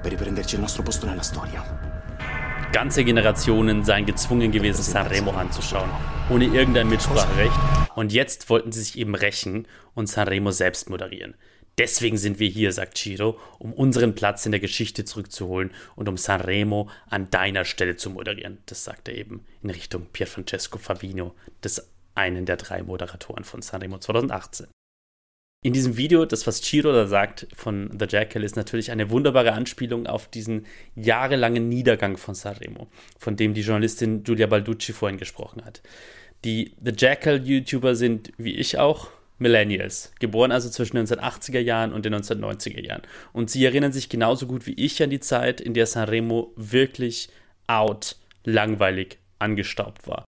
[0.01, 1.63] Per riprenderci il nostro posto nella storia.
[2.71, 5.89] Ganze Generationen seien gezwungen gewesen, Sanremo anzuschauen,
[6.29, 7.57] ohne irgendein Mitspracherecht.
[7.95, 11.35] Und jetzt wollten sie sich eben rächen und Sanremo selbst moderieren.
[11.77, 16.17] Deswegen sind wir hier, sagt Ciro, um unseren Platz in der Geschichte zurückzuholen und um
[16.17, 18.57] Sanremo an deiner Stelle zu moderieren.
[18.65, 23.99] Das sagt er eben in Richtung Pierfrancesco Favino, des einen der drei Moderatoren von Sanremo
[23.99, 24.67] 2018.
[25.63, 29.53] In diesem Video, das was Chiro da sagt von The Jackal, ist natürlich eine wunderbare
[29.53, 30.65] Anspielung auf diesen
[30.95, 32.87] jahrelangen Niedergang von Sanremo,
[33.19, 35.81] von dem die Journalistin Giulia Balducci vorhin gesprochen hat.
[36.43, 39.09] Die The Jackal-YouTuber sind, wie ich auch,
[39.39, 43.03] Millennials, geboren also zwischen den 1980er Jahren und den 1990er Jahren.
[43.33, 47.29] Und sie erinnern sich genauso gut wie ich an die Zeit, in der Sanremo wirklich
[47.67, 50.25] out, langweilig, angestaubt war.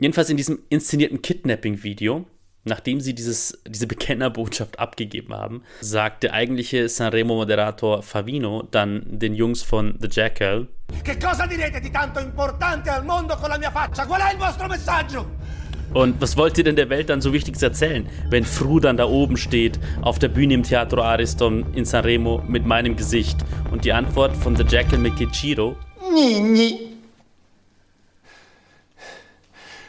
[0.00, 2.26] Jedenfalls in diesem inszenierten Kidnapping-Video
[2.64, 9.62] Nachdem sie dieses, diese Bekennerbotschaft abgegeben haben, sagt der eigentliche Sanremo-Moderator Favino dann den Jungs
[9.62, 10.68] von The Jackal:
[11.02, 14.04] Che cosa direte di tanto importante al mondo con la mia faccia?
[14.04, 15.59] Qual è il vostro messaggio?
[15.92, 19.06] Und was wollt ihr denn der Welt dann so Wichtiges erzählen, wenn Fru dann da
[19.06, 23.38] oben steht, auf der Bühne im Teatro Ariston in Sanremo mit meinem Gesicht?
[23.72, 25.76] Und die Antwort von The Jackal mit Kichiro?
[26.12, 26.96] Nini.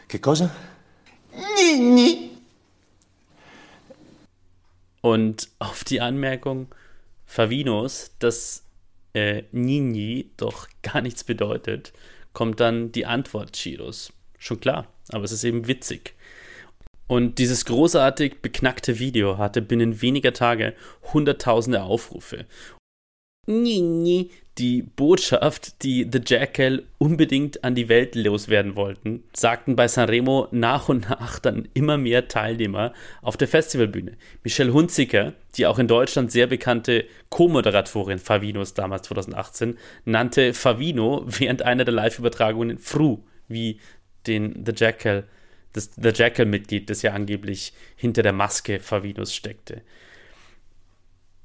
[0.08, 0.50] Che cosa?
[1.56, 2.32] Nini.
[5.02, 6.68] Und auf die Anmerkung
[7.26, 8.64] Favinos, dass
[9.14, 11.94] äh, Nini doch gar nichts bedeutet,
[12.34, 14.14] kommt dann die Antwort Chiros.
[14.38, 16.16] Schon klar, aber es ist eben witzig.
[17.08, 20.74] Und dieses großartig beknackte Video hatte binnen weniger Tage
[21.14, 22.46] hunderttausende Aufrufe.
[24.58, 30.90] Die Botschaft, die The Jackal unbedingt an die Welt loswerden wollten, sagten bei Sanremo nach
[30.90, 34.18] und nach dann immer mehr Teilnehmer auf der Festivalbühne.
[34.44, 41.62] Michelle Hunziker, die auch in Deutschland sehr bekannte Co-Moderatorin Favinos damals 2018, nannte Favino während
[41.64, 43.80] einer der Live-Übertragungen Fru, wie
[44.28, 45.26] den The Jackal,
[45.74, 49.82] das The Jackal-Mitglied, das ja angeblich hinter der Maske Favinos steckte.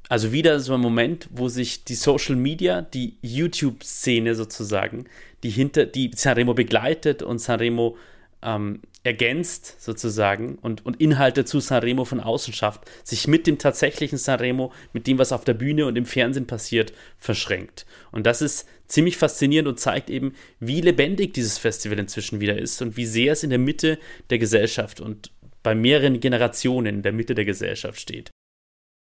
[0.09, 5.07] Also wieder so ein Moment, wo sich die Social Media, die YouTube-Szene sozusagen,
[5.43, 7.97] die hinter, die Sanremo begleitet und Sanremo
[8.43, 14.19] ähm, ergänzt sozusagen und, und Inhalte zu Sanremo von außen schafft, sich mit dem tatsächlichen
[14.19, 17.87] Sanremo, mit dem, was auf der Bühne und im Fernsehen passiert, verschränkt.
[18.13, 22.83] Und das ist ziemlich faszinierend und zeigt eben, wie lebendig dieses Festival inzwischen wieder ist
[22.83, 23.99] und wie sehr es in der Mitte
[24.31, 25.33] der Gesellschaft und
[25.63, 28.31] bei mehreren Generationen in der Mitte der Gesellschaft steht.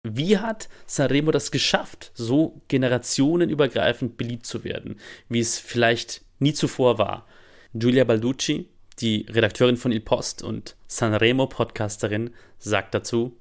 [0.07, 6.97] Wie hat Sanremo das geschafft, so generationenübergreifend beliebt zu werden, wie es vielleicht nie zuvor
[6.99, 7.27] war?
[7.73, 8.69] Giulia Balducci,
[8.99, 13.35] die Redakteurin von Il Post und Sanremo-Podcasterin, sagt dazu,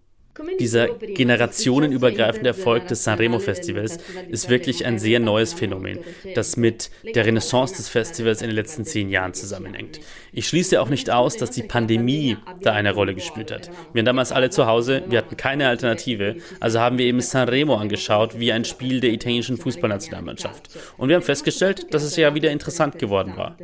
[0.58, 6.00] dieser generationenübergreifende Erfolg des Sanremo-Festivals ist wirklich ein sehr neues Phänomen,
[6.34, 10.00] das mit der Renaissance des Festivals in den letzten zehn Jahren zusammenhängt.
[10.32, 13.70] Ich schließe auch nicht aus, dass die Pandemie da eine Rolle gespielt hat.
[13.92, 17.76] Wir waren damals alle zu Hause, wir hatten keine Alternative, also haben wir eben Sanremo
[17.76, 20.70] angeschaut wie ein Spiel der italienischen Fußballnationalmannschaft.
[20.96, 23.56] Und wir haben festgestellt, dass es ja wieder interessant geworden war.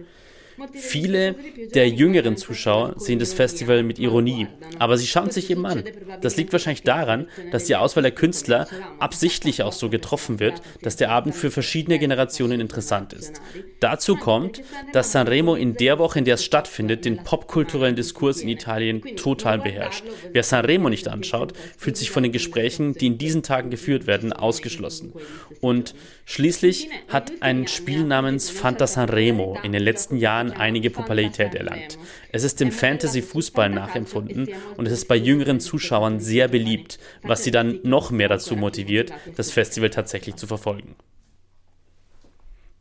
[0.75, 1.35] Viele
[1.75, 4.47] der jüngeren Zuschauer sehen das Festival mit Ironie,
[4.79, 5.85] aber sie schauen sich eben an.
[6.21, 8.67] Das liegt wahrscheinlich daran, dass die Auswahl der Künstler
[8.99, 13.41] absichtlich auch so getroffen wird, dass der Abend für verschiedene Generationen interessant ist.
[13.81, 18.49] Dazu kommt, dass Sanremo in der Woche, in der es stattfindet, den popkulturellen Diskurs in
[18.49, 20.05] Italien total beherrscht.
[20.33, 24.33] Wer Sanremo nicht anschaut, fühlt sich von den Gesprächen, die in diesen Tagen geführt werden,
[24.33, 25.13] ausgeschlossen.
[25.61, 25.95] Und
[26.31, 31.99] schließlich hat ein Spiel namens Fanta Sanremo in den letzten Jahren einige Popularität erlangt.
[32.31, 37.51] Es ist dem Fantasy-Fußball nachempfunden und es ist bei jüngeren Zuschauern sehr beliebt, was sie
[37.51, 40.95] dann noch mehr dazu motiviert, das Festival tatsächlich zu verfolgen.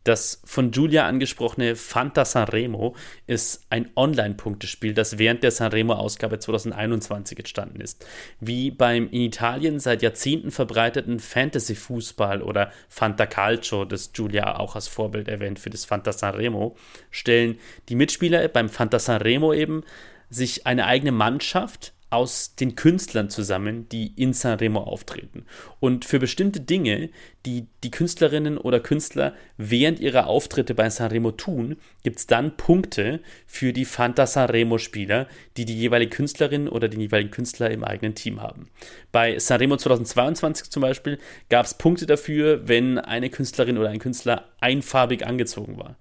[0.03, 2.95] Das von Julia angesprochene Fanta Sanremo
[3.27, 8.05] ist ein Online-Punktespiel, das während der Sanremo-Ausgabe 2021 entstanden ist.
[8.39, 14.87] Wie beim in Italien seit Jahrzehnten verbreiteten Fantasy-Fußball oder Fanta Calcio, das Julia auch als
[14.87, 16.77] Vorbild erwähnt für das Fanta Sanremo,
[17.11, 19.83] stellen die Mitspieler beim Fanta Sanremo eben
[20.29, 25.45] sich eine eigene Mannschaft aus den Künstlern zusammen, die in Sanremo auftreten.
[25.79, 27.09] Und für bestimmte Dinge,
[27.45, 33.19] die die Künstlerinnen oder Künstler während ihrer Auftritte bei Sanremo tun, gibt es dann Punkte
[33.45, 38.41] für die Fanta Sanremo-Spieler, die die jeweilige Künstlerin oder den jeweiligen Künstler im eigenen Team
[38.41, 38.69] haben.
[39.11, 44.45] Bei Sanremo 2022 zum Beispiel gab es Punkte dafür, wenn eine Künstlerin oder ein Künstler
[44.59, 45.97] einfarbig angezogen war.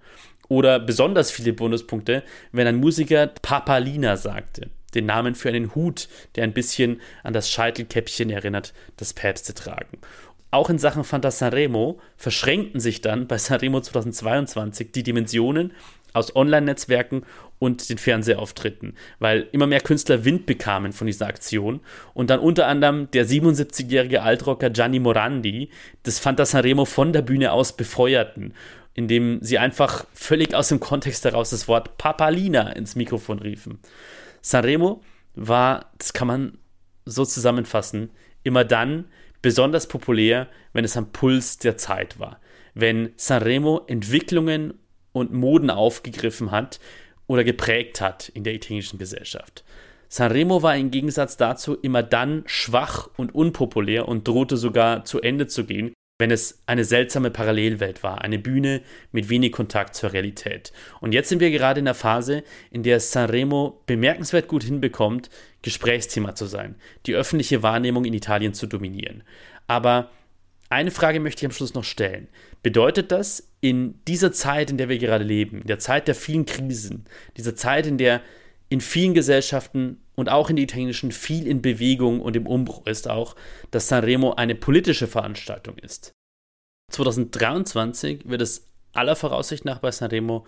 [0.48, 6.44] Oder besonders viele Bonuspunkte, wenn ein Musiker Papalina sagte den Namen für einen Hut, der
[6.44, 9.98] ein bisschen an das Scheitelkäppchen erinnert, das Päpste tragen.
[10.50, 15.72] Auch in Sachen Fanta Sanremo verschränkten sich dann bei Sanremo 2022 die Dimensionen
[16.14, 17.24] aus Online-Netzwerken
[17.58, 21.80] und den Fernsehauftritten, weil immer mehr Künstler Wind bekamen von dieser Aktion
[22.14, 25.70] und dann unter anderem der 77-jährige Altrocker Gianni Morandi
[26.02, 28.54] das Fanta Sanremo von der Bühne aus befeuerten,
[28.94, 33.80] indem sie einfach völlig aus dem Kontext heraus das Wort Papalina ins Mikrofon riefen.
[34.48, 35.02] Sanremo
[35.34, 36.58] war, das kann man
[37.04, 38.08] so zusammenfassen,
[38.44, 39.04] immer dann
[39.42, 42.40] besonders populär, wenn es am Puls der Zeit war.
[42.72, 44.72] Wenn Sanremo Entwicklungen
[45.12, 46.80] und Moden aufgegriffen hat
[47.26, 49.64] oder geprägt hat in der italienischen Gesellschaft.
[50.08, 55.46] Sanremo war im Gegensatz dazu immer dann schwach und unpopulär und drohte sogar zu Ende
[55.46, 60.72] zu gehen, wenn es eine seltsame Parallelwelt war, eine Bühne mit wenig Kontakt zur Realität.
[61.00, 65.30] Und jetzt sind wir gerade in der Phase, in der Sanremo bemerkenswert gut hinbekommt,
[65.62, 66.74] Gesprächsthema zu sein,
[67.06, 69.22] die öffentliche Wahrnehmung in Italien zu dominieren.
[69.68, 70.10] Aber
[70.70, 72.28] eine Frage möchte ich am Schluss noch stellen.
[72.62, 76.46] Bedeutet das, in dieser Zeit, in der wir gerade leben, in der Zeit der vielen
[76.46, 77.06] Krisen,
[77.36, 78.20] dieser Zeit, in der
[78.68, 83.08] in vielen Gesellschaften und auch in der italienischen viel in Bewegung und im Umbruch ist
[83.08, 83.36] auch,
[83.70, 86.10] dass Sanremo eine politische Veranstaltung ist.
[86.90, 90.44] 2023 wird es aller Voraussicht nach bei Sanremo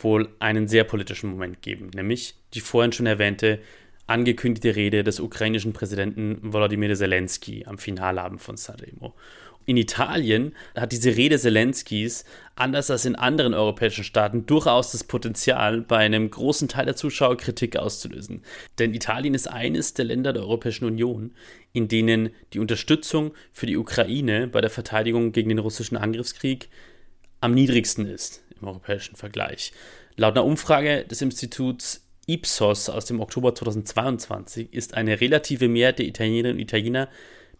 [0.00, 3.60] wohl einen sehr politischen Moment geben, nämlich die vorhin schon erwähnte
[4.08, 9.14] angekündigte Rede des ukrainischen Präsidenten Volodymyr Zelensky am Finalabend von Sanremo.
[9.64, 12.24] In Italien hat diese Rede Zelenskys,
[12.56, 17.36] anders als in anderen europäischen Staaten, durchaus das Potenzial, bei einem großen Teil der Zuschauer
[17.36, 18.42] Kritik auszulösen.
[18.78, 21.32] Denn Italien ist eines der Länder der Europäischen Union,
[21.72, 26.68] in denen die Unterstützung für die Ukraine bei der Verteidigung gegen den russischen Angriffskrieg
[27.40, 29.72] am niedrigsten ist im europäischen Vergleich.
[30.16, 36.06] Laut einer Umfrage des Instituts Ipsos aus dem Oktober 2022 ist eine relative Mehrheit der
[36.06, 37.08] Italienerinnen und Italiener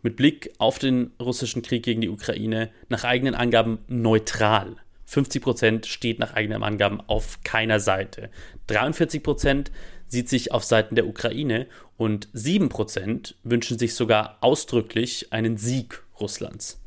[0.02, 4.76] mit Blick auf den russischen Krieg gegen die Ukraine nach eigenen Angaben neutral.
[5.06, 8.30] 50 Prozent steht nach eigenen Angaben auf keiner Seite.
[8.66, 9.72] 43 Prozent
[10.08, 16.02] sieht sich auf Seiten der Ukraine und 7 Prozent wünschen sich sogar ausdrücklich einen Sieg
[16.20, 16.80] Russlands.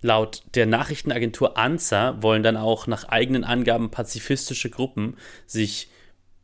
[0.00, 5.16] Laut der Nachrichtenagentur ANSA wollen dann auch nach eigenen Angaben pazifistische Gruppen
[5.46, 5.88] sich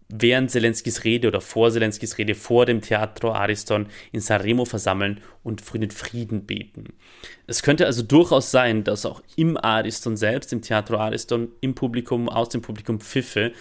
[0.08, 5.60] während Zelenskis Rede oder vor Zelenskis Rede vor dem Teatro Ariston in Sanremo versammeln und
[5.60, 6.94] für den Frieden beten.
[7.46, 12.28] Es könnte also durchaus sein, dass auch im Ariston selbst, im Teatro Ariston, im Publikum,
[12.28, 13.52] aus dem Publikum Pfiffe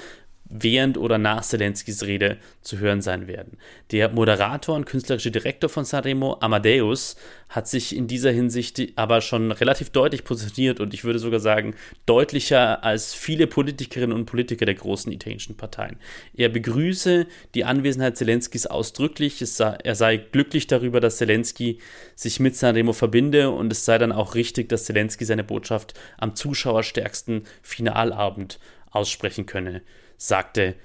[0.49, 3.57] während oder nach Zelenskis Rede zu hören sein werden.
[3.91, 7.17] Der Moderator und künstlerische Direktor von Sanremo, Amadeus,
[7.49, 11.75] hat sich in dieser Hinsicht aber schon relativ deutlich positioniert und ich würde sogar sagen,
[12.05, 15.97] deutlicher als viele Politikerinnen und Politiker der großen italienischen Parteien.
[16.35, 17.25] Er begrüße
[17.55, 21.79] die Anwesenheit Zelenskis ausdrücklich, sei, er sei glücklich darüber, dass Zelensky
[22.15, 26.35] sich mit Sanremo verbinde und es sei dann auch richtig, dass Zelensky seine Botschaft am
[26.35, 28.59] zuschauerstärksten Finalabend
[28.91, 29.81] aussprechen könne
[30.17, 30.75] sagte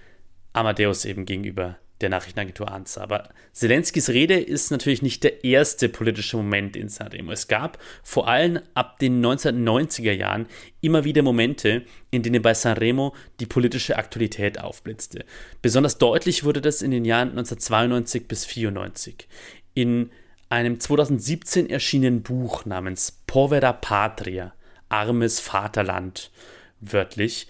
[0.53, 3.01] Amadeus eben gegenüber der Nachrichtenagentur ANSA.
[3.01, 7.33] Aber Zelenskys Rede ist natürlich nicht der erste politische Moment in Sanremo.
[7.33, 10.47] Es gab vor allem ab den 1990er Jahren
[10.81, 15.25] immer wieder Momente, in denen bei Sanremo die politische Aktualität aufblitzte.
[15.63, 19.29] Besonders deutlich wurde das in den Jahren 1992 bis 1994.
[19.75, 20.11] In
[20.49, 24.53] einem 2017 erschienenen Buch namens Povera Patria,
[24.91, 26.31] armes Vaterland,
[26.81, 27.47] wörtlich,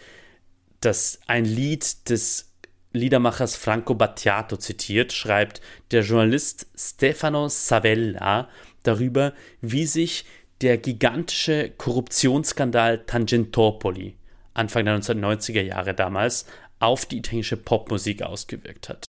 [0.85, 2.53] das ein Lied des
[2.93, 8.49] Liedermachers Franco Battiato zitiert, schreibt der Journalist Stefano Savella
[8.83, 10.26] darüber, wie sich
[10.61, 14.16] der gigantische Korruptionsskandal Tangentopoli
[14.55, 16.45] Anfang der 1990er Jahre damals
[16.78, 19.07] auf die italienische Popmusik ausgewirkt hat.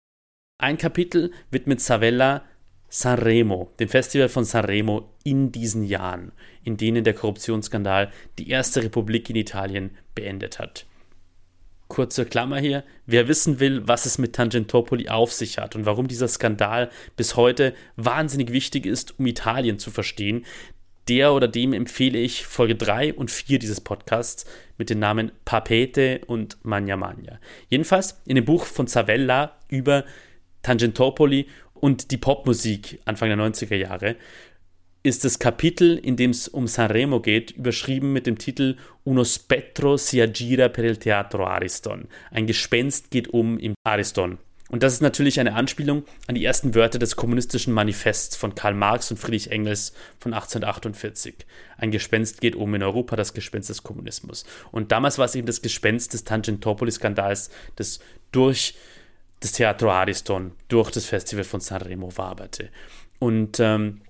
[0.60, 2.44] Ein Kapitel widmet Savella
[2.90, 6.32] Sanremo, dem Festival von Sanremo in diesen Jahren,
[6.64, 10.88] in denen der Korruptionsskandal die erste Republik in Italien beendet hat
[11.88, 16.08] kurze Klammer hier, wer wissen will, was es mit Tangentopoli auf sich hat und warum
[16.08, 20.46] dieser Skandal bis heute wahnsinnig wichtig ist, um Italien zu verstehen,
[21.08, 24.46] der oder dem empfehle ich Folge 3 und 4 dieses Podcasts
[24.78, 27.40] mit den Namen Papete und Magna Magna.
[27.70, 30.04] Jedenfalls in dem Buch von Zavella über
[30.64, 34.16] Tangentopoli und die Popmusik Anfang der 90er Jahre
[35.08, 39.96] ist das Kapitel, in dem es um Sanremo geht, überschrieben mit dem Titel Uno spettro
[39.96, 42.10] si aggira per il teatro Ariston.
[42.30, 44.38] Ein Gespenst geht um im Ariston.
[44.70, 48.74] Und das ist natürlich eine Anspielung an die ersten Wörter des kommunistischen Manifests von Karl
[48.74, 51.36] Marx und Friedrich Engels von 1848.
[51.78, 54.46] Ein Gespenst geht um in Europa, das Gespenst des Kommunismus.
[54.74, 58.00] Und damals war es eben das Gespenst des Tangentopoli-Skandals, das
[58.34, 58.76] durch
[59.40, 62.70] das Teatro Ariston, durch das Festival von Sanremo waberte.
[63.20, 64.02] Und ähm,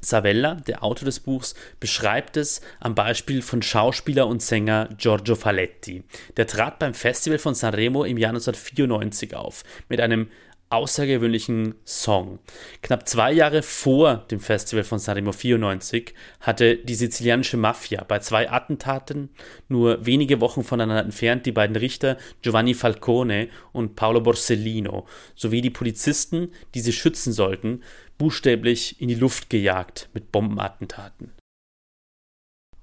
[0.00, 6.04] Savella, der Autor des Buchs, beschreibt es am Beispiel von Schauspieler und Sänger Giorgio Faletti.
[6.36, 10.28] Der trat beim Festival von Sanremo im Jahr 1994 auf mit einem
[10.70, 12.40] außergewöhnlichen Song.
[12.82, 18.50] Knapp zwei Jahre vor dem Festival von Sanremo 94 hatte die sizilianische Mafia bei zwei
[18.50, 19.30] Attentaten
[19.68, 25.70] nur wenige Wochen voneinander entfernt die beiden Richter Giovanni Falcone und Paolo Borsellino sowie die
[25.70, 27.82] Polizisten, die sie schützen sollten,
[28.18, 31.32] buchstäblich in die Luft gejagt mit Bombenattentaten.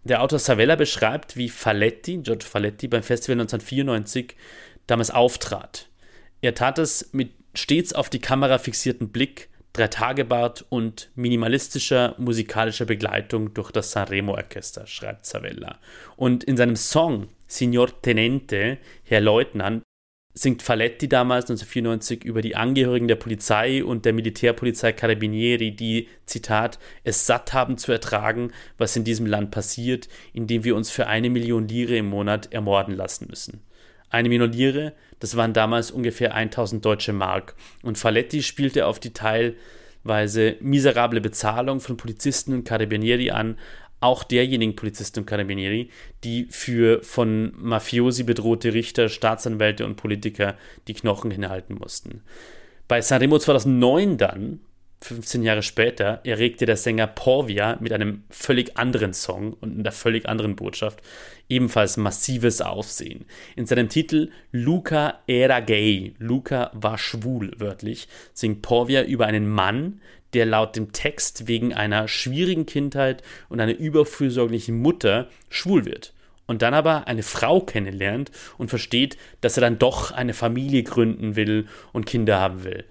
[0.04, 4.36] Der Autor Savella beschreibt, wie Faletti, Giorgio Faletti, beim Festival 1994
[4.88, 5.90] damals auftrat.
[6.42, 13.54] Er tat es mit stets auf die Kamera fixierten Blick, Dreitagebart und minimalistischer musikalischer Begleitung
[13.54, 15.80] durch das Sanremo-Orchester, schreibt Savella.
[16.16, 19.84] Und in seinem Song Signor Tenente, Herr Leutnant,
[20.38, 26.78] singt Faletti damals 1994 über die Angehörigen der Polizei und der Militärpolizei Carabinieri, die, Zitat,
[27.06, 31.30] es satt haben zu ertragen, was in diesem Land passiert, indem wir uns für eine
[31.30, 33.62] Million Lire im Monat ermorden lassen müssen.
[34.10, 37.56] Eine Million Lire, das waren damals ungefähr 1000 deutsche Mark.
[37.82, 43.58] Und Faletti spielte auf die teilweise miserable Bezahlung von Polizisten und Carabinieri an,
[44.06, 45.90] auch derjenigen Polizisten und Carabinieri,
[46.24, 50.56] die für von Mafiosi bedrohte Richter, Staatsanwälte und Politiker
[50.88, 52.22] die Knochen hinhalten mussten.
[52.88, 54.60] Bei Sanremo 2009 dann
[55.02, 60.28] 15 Jahre später erregte der Sänger Porvia mit einem völlig anderen Song und einer völlig
[60.28, 61.02] anderen Botschaft
[61.50, 63.26] ebenfalls massives Aufsehen.
[63.56, 70.02] In seinem Titel Luca era gay, Luca war schwul wörtlich, singt Porvia über einen Mann,
[70.36, 76.14] der laut dem Text wegen einer schwierigen Kindheit und einer überfürsorglichen Mutter schwul wird
[76.46, 81.36] und dann aber eine Frau kennenlernt und versteht, dass er dann doch eine Familie gründen
[81.36, 82.86] will und Kinder haben will.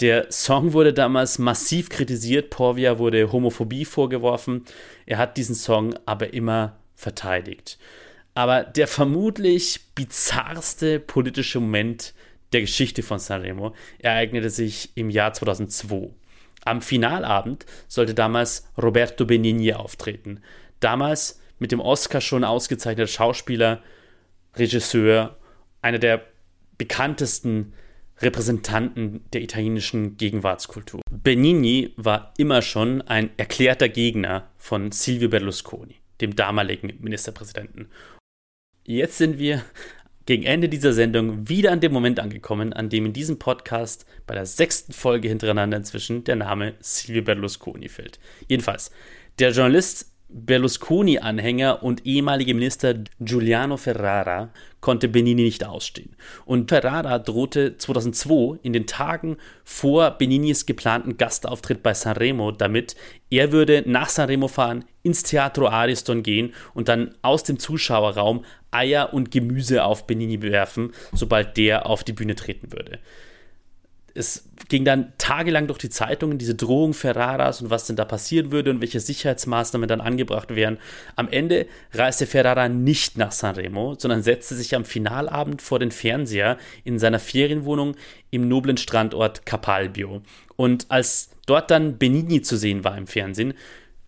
[0.00, 2.50] Der Song wurde damals massiv kritisiert.
[2.50, 4.64] Porvia wurde Homophobie vorgeworfen.
[5.06, 7.78] Er hat diesen Song aber immer verteidigt.
[8.34, 12.14] Aber der vermutlich bizarrste politische Moment
[12.52, 16.10] der Geschichte von Sanremo ereignete sich im Jahr 2002.
[16.64, 20.40] Am Finalabend sollte damals Roberto Benigni auftreten.
[20.80, 23.82] Damals mit dem Oscar schon ausgezeichneter Schauspieler,
[24.56, 25.36] Regisseur,
[25.82, 26.24] einer der
[26.76, 27.74] bekanntesten
[28.18, 31.00] Repräsentanten der italienischen Gegenwartskultur.
[31.10, 37.90] Benigni war immer schon ein erklärter Gegner von Silvio Berlusconi, dem damaligen Ministerpräsidenten.
[38.84, 39.62] Jetzt sind wir
[40.26, 44.34] gegen Ende dieser Sendung wieder an dem Moment angekommen, an dem in diesem Podcast bei
[44.34, 48.18] der sechsten Folge hintereinander inzwischen der Name Silvio Berlusconi fällt.
[48.48, 48.90] Jedenfalls,
[49.38, 54.50] der Journalist Berlusconi-Anhänger und ehemalige Minister Giuliano Ferrara
[54.80, 56.16] konnte Benini nicht ausstehen.
[56.44, 62.96] Und Ferrara drohte 2002 in den Tagen vor Beninis geplanten Gastauftritt bei Sanremo damit,
[63.30, 69.12] er würde nach Sanremo fahren, ins Teatro Ariston gehen und dann aus dem Zuschauerraum Eier
[69.12, 73.00] und Gemüse auf Benini werfen, sobald der auf die Bühne treten würde
[74.14, 78.52] es ging dann tagelang durch die Zeitungen, diese Drohung Ferraras und was denn da passieren
[78.52, 80.78] würde und welche Sicherheitsmaßnahmen dann angebracht wären.
[81.16, 86.58] Am Ende reiste Ferrara nicht nach Sanremo, sondern setzte sich am Finalabend vor den Fernseher
[86.84, 87.96] in seiner Ferienwohnung
[88.30, 90.22] im noblen Strandort Capalbio.
[90.56, 93.54] Und als dort dann Benigni zu sehen war im Fernsehen,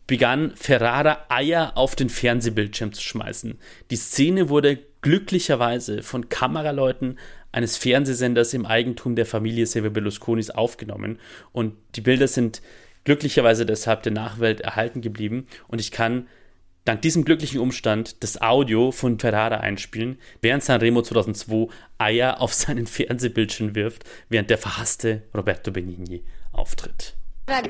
[0.07, 3.59] begann Ferrara Eier auf den Fernsehbildschirm zu schmeißen.
[3.90, 7.18] Die Szene wurde glücklicherweise von Kameraleuten
[7.53, 11.18] eines Fernsehsenders im Eigentum der Familie Silvio Berlusconis aufgenommen
[11.53, 12.62] und die Bilder sind
[13.05, 16.26] glücklicherweise deshalb der Nachwelt erhalten geblieben und ich kann
[16.84, 22.86] dank diesem glücklichen Umstand das Audio von Ferrara einspielen, während Sanremo 2002 Eier auf seinen
[22.86, 27.14] Fernsehbildschirm wirft, während der verhasste Roberto Benigni auftritt.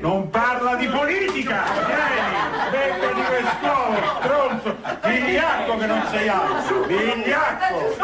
[0.01, 1.65] Non parla di politica!
[1.87, 2.71] Vieni!
[2.71, 4.77] Becco di quest'uomo, stronzo!
[5.03, 6.83] Vigliacco che non sei altro!
[6.85, 7.95] Vigliacco!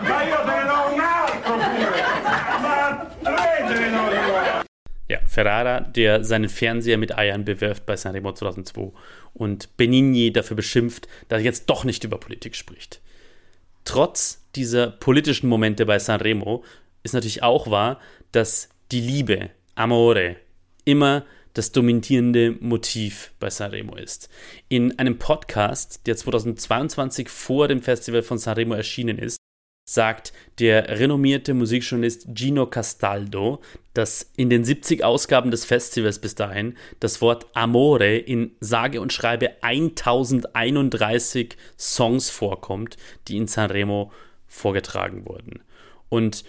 [0.00, 2.02] Ma io te ne do un altro pure!
[2.60, 4.08] Ma tre te ne do
[5.08, 8.90] Ja, Ferrara, der seinen Fernseher mit Eiern bewirft bei Sanremo 2002
[9.34, 13.00] und Benigni dafür beschimpft, dass er jetzt doch nicht über Politik spricht.
[13.84, 16.64] Trotz dieser politischen Momente bei Sanremo
[17.04, 18.00] ist natürlich auch wahr,
[18.32, 20.34] dass die Liebe, Amore,
[20.84, 21.24] immer
[21.54, 24.28] das dominierende Motiv bei Sanremo ist.
[24.68, 29.38] In einem Podcast, der 2022 vor dem Festival von Sanremo erschienen ist,
[29.88, 33.62] sagt der renommierte Musikjournalist Gino Castaldo,
[33.94, 39.14] dass in den 70 Ausgaben des Festivals bis dahin das Wort Amore in sage und
[39.14, 44.12] schreibe 1031 Songs vorkommt, die in Sanremo
[44.46, 45.62] vorgetragen wurden.
[46.10, 46.44] Und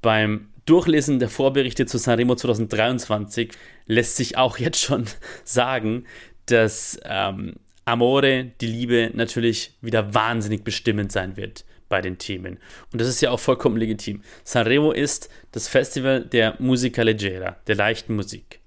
[0.00, 3.50] beim Durchlesen der Vorberichte zu Sanremo 2023
[3.86, 5.06] lässt sich auch jetzt schon
[5.44, 6.04] sagen,
[6.46, 7.54] dass ähm,
[7.86, 12.58] Amore, die Liebe, natürlich wieder wahnsinnig bestimmend sein wird bei den Themen.
[12.92, 14.22] Und das ist ja auch vollkommen legitim.
[14.44, 18.60] Sanremo ist das Festival der Musica Leggera, der leichten Musik.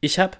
[0.00, 0.36] Ich habe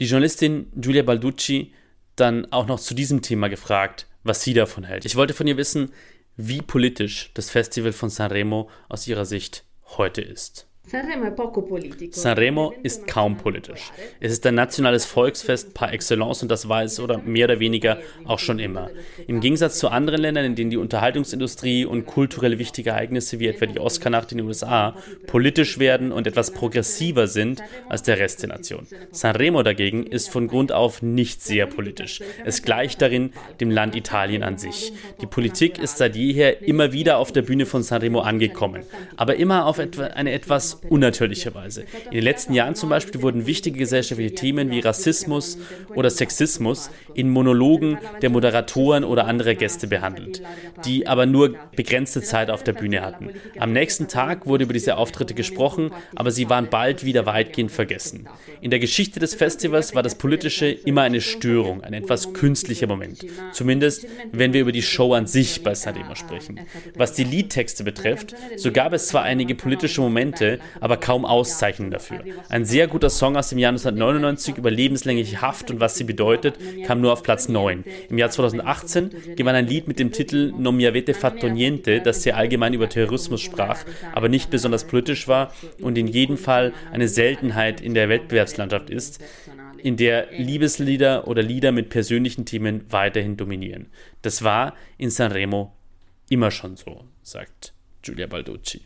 [0.00, 1.72] die Journalistin Giulia Balducci
[2.16, 5.04] dann auch noch zu diesem Thema gefragt, was sie davon hält.
[5.04, 5.92] Ich wollte von ihr wissen,
[6.36, 9.64] wie politisch das Festival von Sanremo aus ihrer Sicht
[9.96, 10.69] heute ist.
[12.10, 13.92] Sanremo ist kaum politisch.
[14.18, 17.98] Es ist ein nationales Volksfest par excellence und das war es oder mehr oder weniger
[18.24, 18.90] auch schon immer.
[19.28, 23.66] Im Gegensatz zu anderen Ländern, in denen die Unterhaltungsindustrie und kulturell wichtige Ereignisse wie etwa
[23.66, 24.96] die Oscar-Nacht in den USA
[25.28, 28.88] politisch werden und etwas progressiver sind als der Rest der Nation.
[29.12, 32.20] Sanremo dagegen ist von Grund auf nicht sehr politisch.
[32.44, 34.92] Es gleicht darin dem Land Italien an sich.
[35.20, 38.82] Die Politik ist seit jeher immer wieder auf der Bühne von Sanremo angekommen,
[39.16, 41.84] aber immer auf eine etwas unnatürlicherweise.
[42.06, 45.58] In den letzten Jahren zum Beispiel wurden wichtige gesellschaftliche Themen wie Rassismus
[45.94, 50.42] oder Sexismus in Monologen der Moderatoren oder anderer Gäste behandelt,
[50.84, 53.30] die aber nur begrenzte Zeit auf der Bühne hatten.
[53.58, 58.28] Am nächsten Tag wurde über diese Auftritte gesprochen, aber sie waren bald wieder weitgehend vergessen.
[58.60, 63.24] In der Geschichte des Festivals war das Politische immer eine Störung, ein etwas künstlicher Moment.
[63.52, 66.60] Zumindest, wenn wir über die Show an sich bei Sanremo sprechen.
[66.94, 72.20] Was die Liedtexte betrifft, so gab es zwar einige politische Momente, aber kaum Auszeichnungen dafür.
[72.48, 76.58] Ein sehr guter Song aus dem Jahr 1999 über lebenslängliche Haft und was sie bedeutet,
[76.86, 77.84] kam nur auf Platz 9.
[78.08, 82.22] Im Jahr 2018 gewann ein Lied mit dem Titel Non mi avete fatto niente, das
[82.22, 87.08] sehr allgemein über Terrorismus sprach, aber nicht besonders politisch war und in jedem Fall eine
[87.08, 89.20] Seltenheit in der Wettbewerbslandschaft ist
[89.82, 93.88] in der Liebeslieder oder Lieder mit persönlichen Themen weiterhin dominieren.
[94.22, 95.74] Das war in Sanremo
[96.28, 98.82] immer schon so, sagt Giulia Balducci.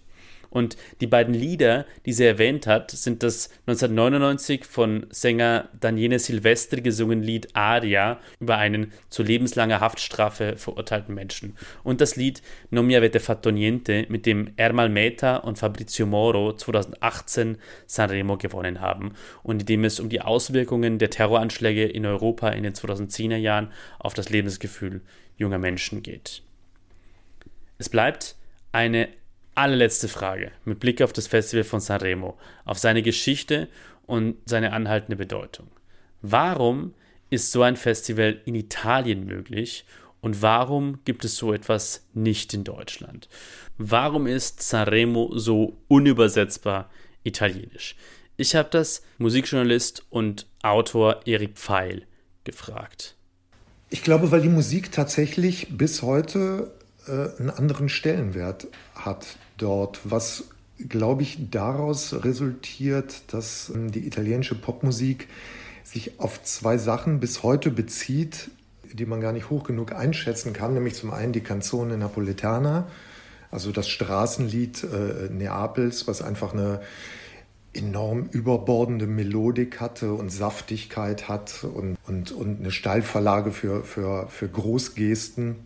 [0.55, 6.81] Und die beiden Lieder, die sie erwähnt hat, sind das 1999 von Sänger Daniele Silvestri
[6.81, 12.41] gesungene Lied Aria über einen zu lebenslanger Haftstrafe verurteilten Menschen und das Lied
[12.71, 18.81] Non mi avete fatto niente, mit dem Ermal Meta und Fabrizio Moro 2018 Sanremo gewonnen
[18.81, 23.37] haben und in dem es um die Auswirkungen der Terroranschläge in Europa in den 2010er
[23.37, 25.03] Jahren auf das Lebensgefühl
[25.37, 26.43] junger Menschen geht.
[27.79, 28.37] Es bleibt
[28.71, 29.09] eine
[29.55, 33.69] allerletzte Frage mit Blick auf das Festival von Sanremo, auf seine Geschichte
[34.07, 35.69] und seine anhaltende Bedeutung.
[36.23, 36.95] Warum
[37.31, 39.85] ist so ein Festival in Italien möglich
[40.21, 43.29] und warum gibt es so etwas nicht in Deutschland?
[43.77, 46.91] Warum ist Sanremo so unübersetzbar
[47.25, 47.97] italienisch?
[48.37, 52.07] Ich habe das Musikjournalist und Autor Erik Pfeil
[52.45, 53.17] gefragt.
[53.91, 56.73] Ich glaube, weil die Musik tatsächlich bis heute
[57.07, 60.45] äh, einen anderen Stellenwert hat dort, was
[60.89, 65.29] glaube ich daraus resultiert, dass ähm, die italienische Popmusik
[65.85, 68.51] sich auf zwei Sachen bis heute bezieht,
[68.93, 72.87] die man gar nicht hoch genug einschätzen kann, nämlich zum einen die Canzone Napoletana,
[73.51, 76.81] also das Straßenlied äh, Neapels, was einfach eine
[77.73, 84.49] enorm überbordende Melodik hatte und Saftigkeit hat und, und, und eine Steilverlage für, für, für
[84.49, 85.57] Großgesten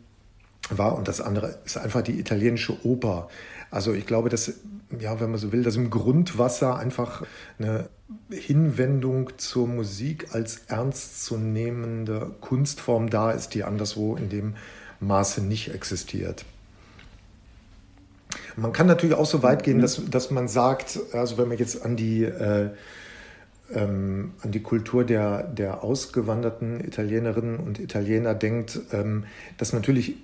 [0.70, 0.97] war.
[0.97, 3.28] Und das andere ist einfach die italienische Oper,
[3.71, 4.53] also ich glaube, dass,
[4.99, 7.25] ja, wenn man so will, dass im Grundwasser einfach
[7.59, 7.89] eine
[8.31, 14.55] Hinwendung zur Musik als ernstzunehmende Kunstform da ist, die anderswo in dem
[15.01, 16.45] Maße nicht existiert.
[18.57, 21.85] Man kann natürlich auch so weit gehen, dass, dass man sagt, also wenn man jetzt
[21.85, 22.71] an die, äh,
[23.73, 29.25] ähm, an die Kultur der, der ausgewanderten Italienerinnen und Italiener denkt, ähm,
[29.59, 30.16] dass natürlich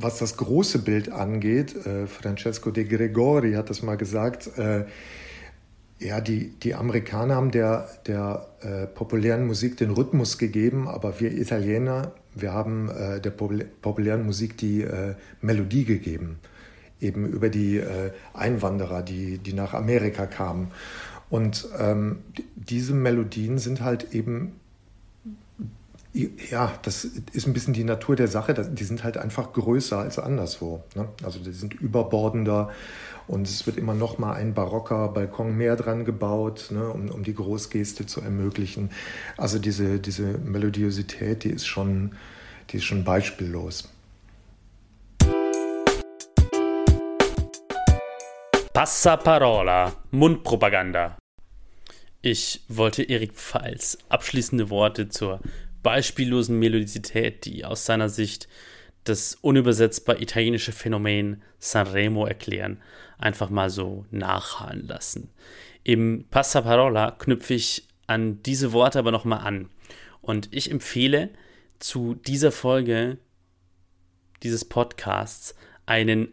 [0.00, 4.84] was das große Bild angeht, äh, Francesco de Gregori hat das mal gesagt, äh,
[5.98, 11.36] ja, die, die Amerikaner haben der, der äh, populären Musik den Rhythmus gegeben, aber wir
[11.36, 16.38] Italiener, wir haben äh, der populären Musik die äh, Melodie gegeben,
[17.00, 20.70] eben über die äh, Einwanderer, die, die nach Amerika kamen.
[21.30, 22.20] Und ähm,
[22.54, 24.52] diese Melodien sind halt eben
[26.12, 28.54] ja, das ist ein bisschen die Natur der Sache.
[28.54, 30.82] Die sind halt einfach größer als anderswo.
[30.94, 31.08] Ne?
[31.22, 32.70] Also die sind überbordender
[33.26, 36.88] und es wird immer noch mal ein barocker Balkon mehr dran gebaut, ne?
[36.88, 38.90] um, um die Großgeste zu ermöglichen.
[39.36, 42.12] Also diese, diese Melodiosität, die ist schon,
[42.70, 43.88] die ist schon beispiellos.
[48.72, 51.18] Passaparola, Mundpropaganda.
[52.22, 55.40] Ich wollte Erik Pfalz abschließende Worte zur
[55.82, 58.48] beispiellosen Melodizität, die aus seiner Sicht
[59.04, 62.80] das unübersetzbar italienische Phänomen Sanremo erklären,
[63.18, 65.30] einfach mal so nachhallen lassen.
[65.84, 69.70] Im Passaparola knüpfe ich an diese Worte aber nochmal an.
[70.20, 71.30] Und ich empfehle
[71.78, 73.18] zu dieser Folge
[74.42, 75.54] dieses Podcasts
[75.86, 76.32] einen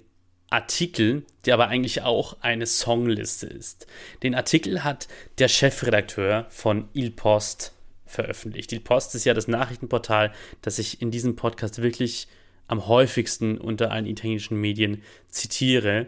[0.49, 3.87] Artikel, der aber eigentlich auch eine Songliste ist.
[4.23, 7.74] Den Artikel hat der Chefredakteur von Il Post
[8.05, 8.71] veröffentlicht.
[8.71, 10.31] Il Post ist ja das Nachrichtenportal,
[10.61, 12.27] das ich in diesem Podcast wirklich
[12.67, 16.07] am häufigsten unter allen italienischen Medien zitiere.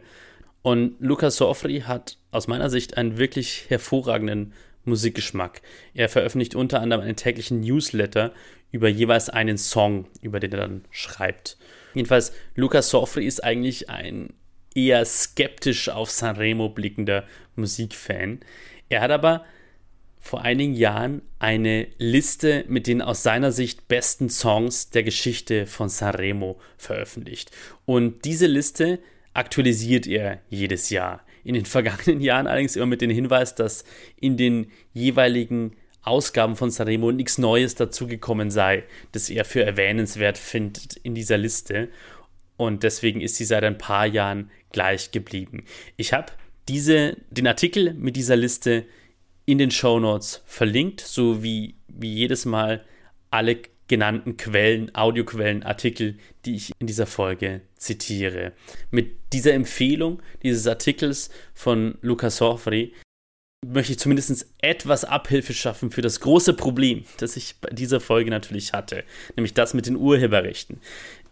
[0.62, 4.54] Und Luca Sofri hat aus meiner Sicht einen wirklich hervorragenden
[4.86, 5.62] Musikgeschmack.
[5.94, 8.34] Er veröffentlicht unter anderem einen täglichen Newsletter
[8.72, 11.58] über jeweils einen Song, über den er dann schreibt.
[11.94, 14.34] Jedenfalls, Luca Sofri ist eigentlich ein
[14.76, 17.24] eher skeptisch auf Sanremo blickender
[17.56, 18.40] Musikfan.
[18.90, 19.46] Er hat aber
[20.28, 25.88] vor einigen Jahren eine Liste mit den aus seiner Sicht besten Songs der Geschichte von
[25.88, 27.52] Sanremo veröffentlicht.
[27.86, 29.00] Und diese Liste
[29.34, 31.24] aktualisiert er jedes Jahr.
[31.46, 33.86] In den vergangenen Jahren allerdings immer mit dem Hinweis, dass
[34.20, 40.98] in den jeweiligen Ausgaben von Sanremo nichts Neues dazugekommen sei, das er für erwähnenswert findet
[40.98, 41.88] in dieser Liste.
[42.58, 45.64] Und deswegen ist sie seit ein paar Jahren gleich geblieben.
[45.96, 46.34] Ich habe
[46.68, 48.86] diese, den Artikel mit dieser Liste
[49.48, 52.84] in den Show Notes verlinkt, so wie, jedes Mal
[53.32, 58.52] alle genannten Quellen, Audioquellen, Artikel, die ich in dieser Folge zitiere.
[58.92, 62.94] Mit dieser Empfehlung dieses Artikels von Luca Sorfri
[63.66, 68.30] möchte ich zumindest etwas Abhilfe schaffen für das große Problem, das ich bei dieser Folge
[68.30, 69.04] natürlich hatte,
[69.36, 70.80] nämlich das mit den Urheberrechten.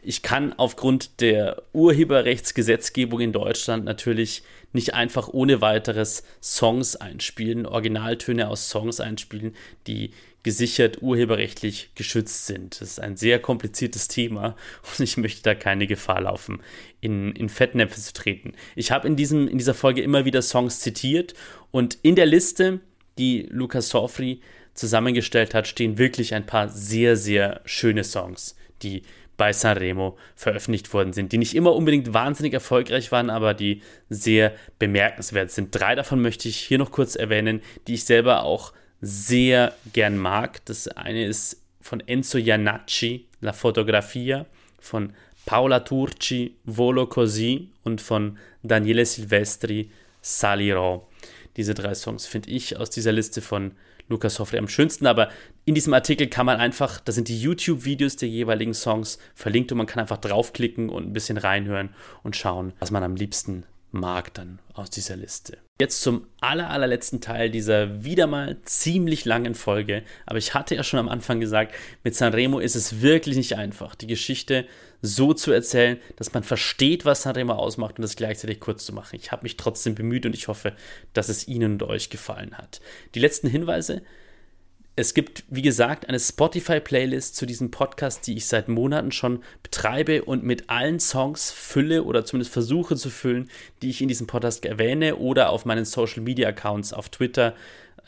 [0.08, 8.48] Ich kann aufgrund der Urheberrechtsgesetzgebung in Deutschland natürlich nicht einfach ohne weiteres Songs einspielen, Originaltöne
[8.48, 9.56] aus Songs einspielen,
[9.88, 10.12] die
[10.44, 12.80] gesichert urheberrechtlich geschützt sind.
[12.80, 14.56] Das ist ein sehr kompliziertes Thema
[14.92, 16.62] und ich möchte da keine Gefahr laufen,
[17.02, 18.54] in, in Fettnäpfe zu treten.
[18.76, 21.34] Ich habe in, in dieser Folge immer wieder Songs zitiert
[21.72, 22.80] und in der Liste,
[23.18, 24.42] die Lukas Sofri
[24.76, 29.02] zusammengestellt hat, stehen wirklich ein paar sehr, sehr schöne Songs, die
[29.38, 34.54] bei Sanremo veröffentlicht worden sind, die nicht immer unbedingt wahnsinnig erfolgreich waren, aber die sehr
[34.80, 35.70] bemerkenswert sind.
[35.74, 40.64] Drei davon möchte ich hier noch kurz erwähnen, die ich selber auch sehr gern mag.
[40.66, 44.46] Das eine ist von Enzo Iannacci, La Fotografia,
[44.80, 45.14] von
[45.46, 51.08] Paola Turci, Volo Così und von Daniele Silvestri, Salirò.
[51.58, 53.72] Diese drei Songs finde ich aus dieser Liste von
[54.08, 55.30] Lukas Hoffre am schönsten, aber
[55.66, 59.78] in diesem Artikel kann man einfach, da sind die YouTube-Videos der jeweiligen Songs verlinkt und
[59.78, 61.90] man kann einfach draufklicken und ein bisschen reinhören
[62.24, 65.58] und schauen, was man am liebsten mag dann aus dieser Liste.
[65.80, 70.04] Jetzt zum aller, allerletzten Teil dieser wieder mal ziemlich langen Folge.
[70.26, 73.96] Aber ich hatte ja schon am Anfang gesagt, mit Sanremo ist es wirklich nicht einfach,
[73.96, 74.68] die Geschichte
[75.06, 79.16] so zu erzählen, dass man versteht, was Sanremo ausmacht und das gleichzeitig kurz zu machen.
[79.16, 80.74] Ich habe mich trotzdem bemüht und ich hoffe,
[81.14, 82.82] dass es Ihnen und euch gefallen hat.
[83.14, 84.02] Die letzten Hinweise
[84.98, 90.24] es gibt, wie gesagt, eine Spotify-Playlist zu diesem Podcast, die ich seit Monaten schon betreibe
[90.24, 93.50] und mit allen Songs fülle oder zumindest versuche zu füllen,
[93.82, 97.56] die ich in diesem Podcast erwähne oder auf meinen Social-Media-Accounts auf Twitter,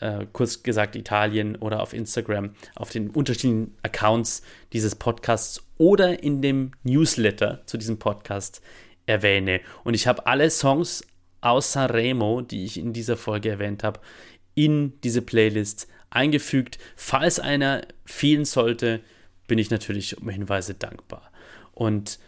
[0.00, 4.42] äh, kurz gesagt Italien oder auf Instagram, auf den unterschiedlichen Accounts
[4.72, 8.60] dieses Podcasts oder in dem Newsletter zu diesem Podcast
[9.06, 9.60] erwähne.
[9.84, 11.04] Und ich habe alle Songs
[11.40, 14.00] aus Sanremo, die ich in dieser Folge erwähnt habe,
[14.54, 16.78] in diese Playlist eingefügt.
[16.96, 19.00] Falls einer fehlen sollte,
[19.46, 21.30] bin ich natürlich um Hinweise dankbar.
[21.72, 22.18] Und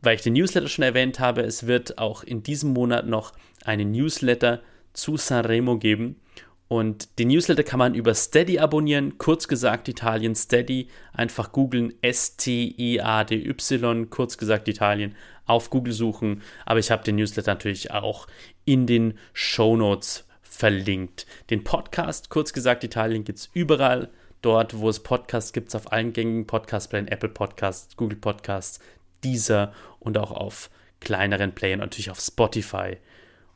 [0.00, 3.32] weil ich den Newsletter schon erwähnt habe, es wird auch in diesem Monat noch
[3.64, 4.62] einen Newsletter
[4.92, 6.16] zu Sanremo geben.
[6.72, 10.88] Und den Newsletter kann man über Steady abonnieren, kurz gesagt Italien Steady.
[11.12, 15.14] Einfach googeln S-T-E-A-D-Y, kurz gesagt Italien,
[15.44, 16.40] auf Google suchen.
[16.64, 18.26] Aber ich habe den Newsletter natürlich auch
[18.64, 21.26] in den Show Notes verlinkt.
[21.50, 24.08] Den Podcast, kurz gesagt, Italien gibt es überall.
[24.40, 28.80] Dort, wo es Podcasts gibt, auf allen gängigen Podcast-Playern, Apple Podcasts, Google Podcasts,
[29.22, 30.70] dieser und auch auf
[31.00, 32.96] kleineren Playern, natürlich auf Spotify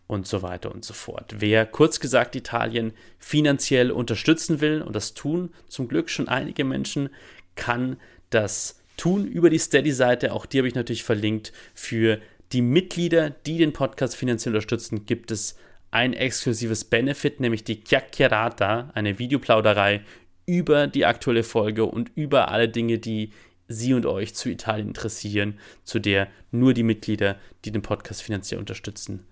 [0.07, 1.35] und so weiter und so fort.
[1.39, 7.11] Wer kurz gesagt Italien finanziell unterstützen will, und das tun zum Glück schon einige Menschen,
[7.55, 7.97] kann
[8.31, 10.33] das tun über die Steady-Seite.
[10.33, 11.53] Auch die habe ich natürlich verlinkt.
[11.75, 12.21] Für
[12.53, 15.57] die Mitglieder, die den Podcast finanziell unterstützen, gibt es
[15.91, 20.03] ein exklusives Benefit, nämlich die Chiacchierata, eine Videoplauderei
[20.47, 23.31] über die aktuelle Folge und über alle Dinge, die
[23.69, 28.61] Sie und euch zu Italien interessieren, zu der nur die Mitglieder, die den Podcast finanziell
[28.61, 29.27] unterstützen,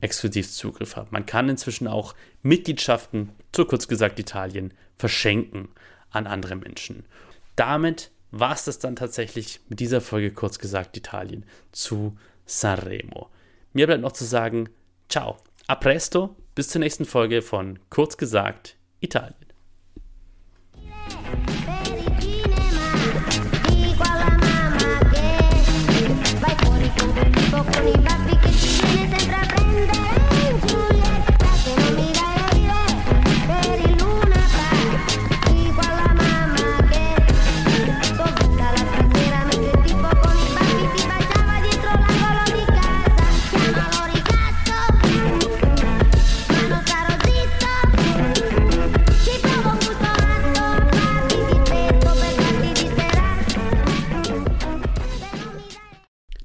[0.00, 1.08] exklusiv Zugriff haben.
[1.10, 5.68] Man kann inzwischen auch Mitgliedschaften, zu kurz gesagt Italien, verschenken
[6.10, 7.04] an andere Menschen.
[7.56, 13.28] Damit war es das dann tatsächlich mit dieser Folge kurz gesagt Italien zu Sanremo.
[13.72, 14.68] Mir bleibt noch zu sagen,
[15.08, 15.36] ciao.
[15.66, 19.47] A presto, bis zur nächsten Folge von Kurz gesagt Italien.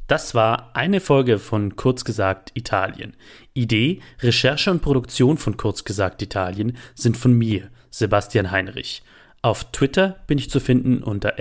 [0.08, 3.16] Das war eine Folge von Kurz gesagt Italien.
[3.54, 9.02] Idee, Recherche und Produktion von Kurz gesagt Italien sind von mir, Sebastian Heinrich.
[9.46, 11.34] Auf Twitter bin ich zu finden unter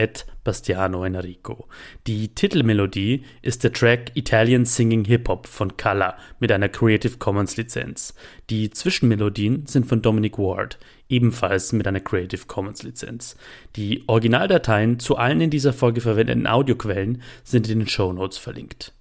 [0.43, 1.69] Bastiano Enrico.
[2.09, 7.57] Die Titelmelodie ist der Track Italian Singing Hip Hop von Kalla mit einer Creative Commons
[7.57, 8.17] Lizenz.
[8.51, 13.37] Die Zwischenmelodien sind von Dominic Ward, ebenfalls mit einer Creative Commons Lizenz.
[13.77, 18.93] Die Originaldateien zu allen in dieser Folge verwendeten Audioquellen sind in den Show Notes verlinkt.